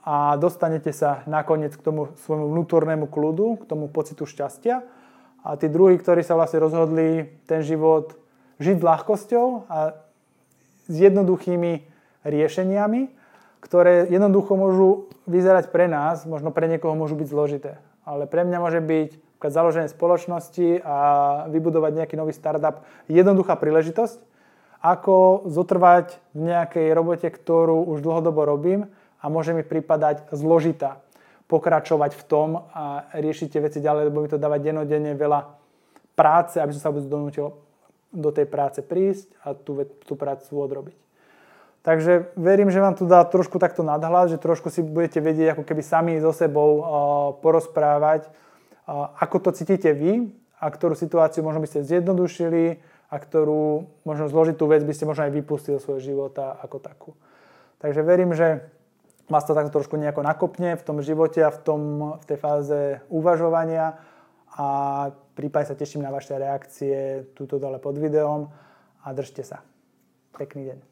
a 0.07 0.39
dostanete 0.39 0.95
sa 0.95 1.27
nakoniec 1.27 1.75
k 1.75 1.83
tomu 1.83 2.15
svojmu 2.23 2.47
vnútornému 2.47 3.11
kľudu, 3.11 3.59
k 3.59 3.67
tomu 3.67 3.91
pocitu 3.91 4.23
šťastia. 4.23 4.87
A 5.43 5.59
tí 5.59 5.67
druhí, 5.67 5.99
ktorí 5.99 6.23
sa 6.23 6.39
vlastne 6.39 6.63
rozhodli 6.63 7.27
ten 7.43 7.59
život 7.59 8.15
žiť 8.63 8.79
s 8.79 8.87
ľahkosťou 8.87 9.45
a 9.67 9.99
s 10.87 10.95
jednoduchými 10.95 11.90
riešeniami, 12.23 13.11
ktoré 13.61 14.09
jednoducho 14.09 14.57
môžu 14.57 14.89
vyzerať 15.29 15.69
pre 15.69 15.85
nás, 15.85 16.25
možno 16.25 16.49
pre 16.49 16.65
niekoho 16.65 16.97
môžu 16.97 17.13
byť 17.13 17.27
zložité. 17.29 17.71
Ale 18.01 18.25
pre 18.25 18.41
mňa 18.41 18.57
môže 18.57 18.81
byť 18.81 19.09
založenie 19.41 19.89
spoločnosti 19.89 20.85
a 20.85 20.97
vybudovať 21.49 21.91
nejaký 21.97 22.15
nový 22.17 22.33
startup 22.33 22.85
jednoduchá 23.09 23.57
príležitosť, 23.57 24.21
ako 24.81 25.45
zotrvať 25.49 26.17
v 26.33 26.41
nejakej 26.41 26.87
robote, 26.93 27.29
ktorú 27.29 27.85
už 27.89 28.01
dlhodobo 28.01 28.45
robím 28.45 28.89
a 29.21 29.29
môže 29.29 29.53
mi 29.53 29.61
pripadať 29.61 30.33
zložitá. 30.33 31.01
Pokračovať 31.45 32.17
v 32.17 32.23
tom 32.25 32.49
a 32.73 33.09
riešiť 33.13 33.47
tie 33.51 33.61
veci 33.61 33.79
ďalej, 33.81 34.09
lebo 34.09 34.23
mi 34.23 34.29
to 34.29 34.41
dáva 34.41 34.57
denodenne 34.61 35.13
veľa 35.13 35.53
práce, 36.17 36.57
aby 36.57 36.73
som 36.73 36.81
sa 36.81 36.89
vôbec 36.93 37.09
donútil 37.09 37.53
do 38.11 38.29
tej 38.31 38.47
práce 38.47 38.79
prísť 38.83 39.35
a 39.45 39.55
tú, 39.55 39.83
tú 40.03 40.13
prácu 40.15 40.47
odrobiť. 40.51 40.97
Takže 41.81 42.37
verím, 42.37 42.69
že 42.69 42.77
vám 42.77 42.93
tu 42.93 43.09
dá 43.09 43.25
trošku 43.25 43.57
takto 43.57 43.81
nadhľad, 43.81 44.37
že 44.37 44.37
trošku 44.37 44.69
si 44.69 44.85
budete 44.85 45.17
vedieť 45.17 45.57
ako 45.57 45.63
keby 45.65 45.81
sami 45.81 46.13
so 46.21 46.29
sebou 46.29 46.85
porozprávať, 47.41 48.29
ako 49.17 49.37
to 49.41 49.49
cítite 49.57 49.89
vy 49.89 50.29
a 50.61 50.69
ktorú 50.69 50.93
situáciu 50.93 51.41
možno 51.41 51.65
by 51.65 51.69
ste 51.69 51.81
zjednodušili 51.81 52.77
a 53.09 53.15
ktorú 53.17 53.89
možno 54.05 54.29
zložitú 54.29 54.69
vec 54.69 54.85
by 54.85 54.93
ste 54.93 55.09
možno 55.09 55.25
aj 55.25 55.33
vypustili 55.33 55.81
svojho 55.81 56.01
života 56.05 56.53
ako 56.61 56.77
takú. 56.77 57.11
Takže 57.81 58.05
verím, 58.05 58.37
že 58.37 58.61
vás 59.25 59.41
to 59.41 59.57
takto 59.57 59.73
trošku 59.73 59.97
nejako 59.97 60.21
nakopne 60.21 60.77
v 60.77 60.85
tom 60.85 61.01
živote 61.01 61.41
a 61.41 61.49
v, 61.49 61.59
tom, 61.65 61.81
v 62.21 62.23
tej 62.29 62.37
fáze 62.37 62.79
uvažovania 63.09 63.97
a 64.53 64.67
prípadne 65.33 65.73
sa 65.73 65.79
teším 65.79 66.05
na 66.05 66.13
vaše 66.13 66.37
reakcie 66.37 67.25
túto 67.33 67.57
dole 67.57 67.81
pod 67.81 67.97
videom 67.97 68.53
a 69.01 69.07
držte 69.17 69.41
sa. 69.41 69.65
Pekný 70.37 70.69
deň. 70.69 70.90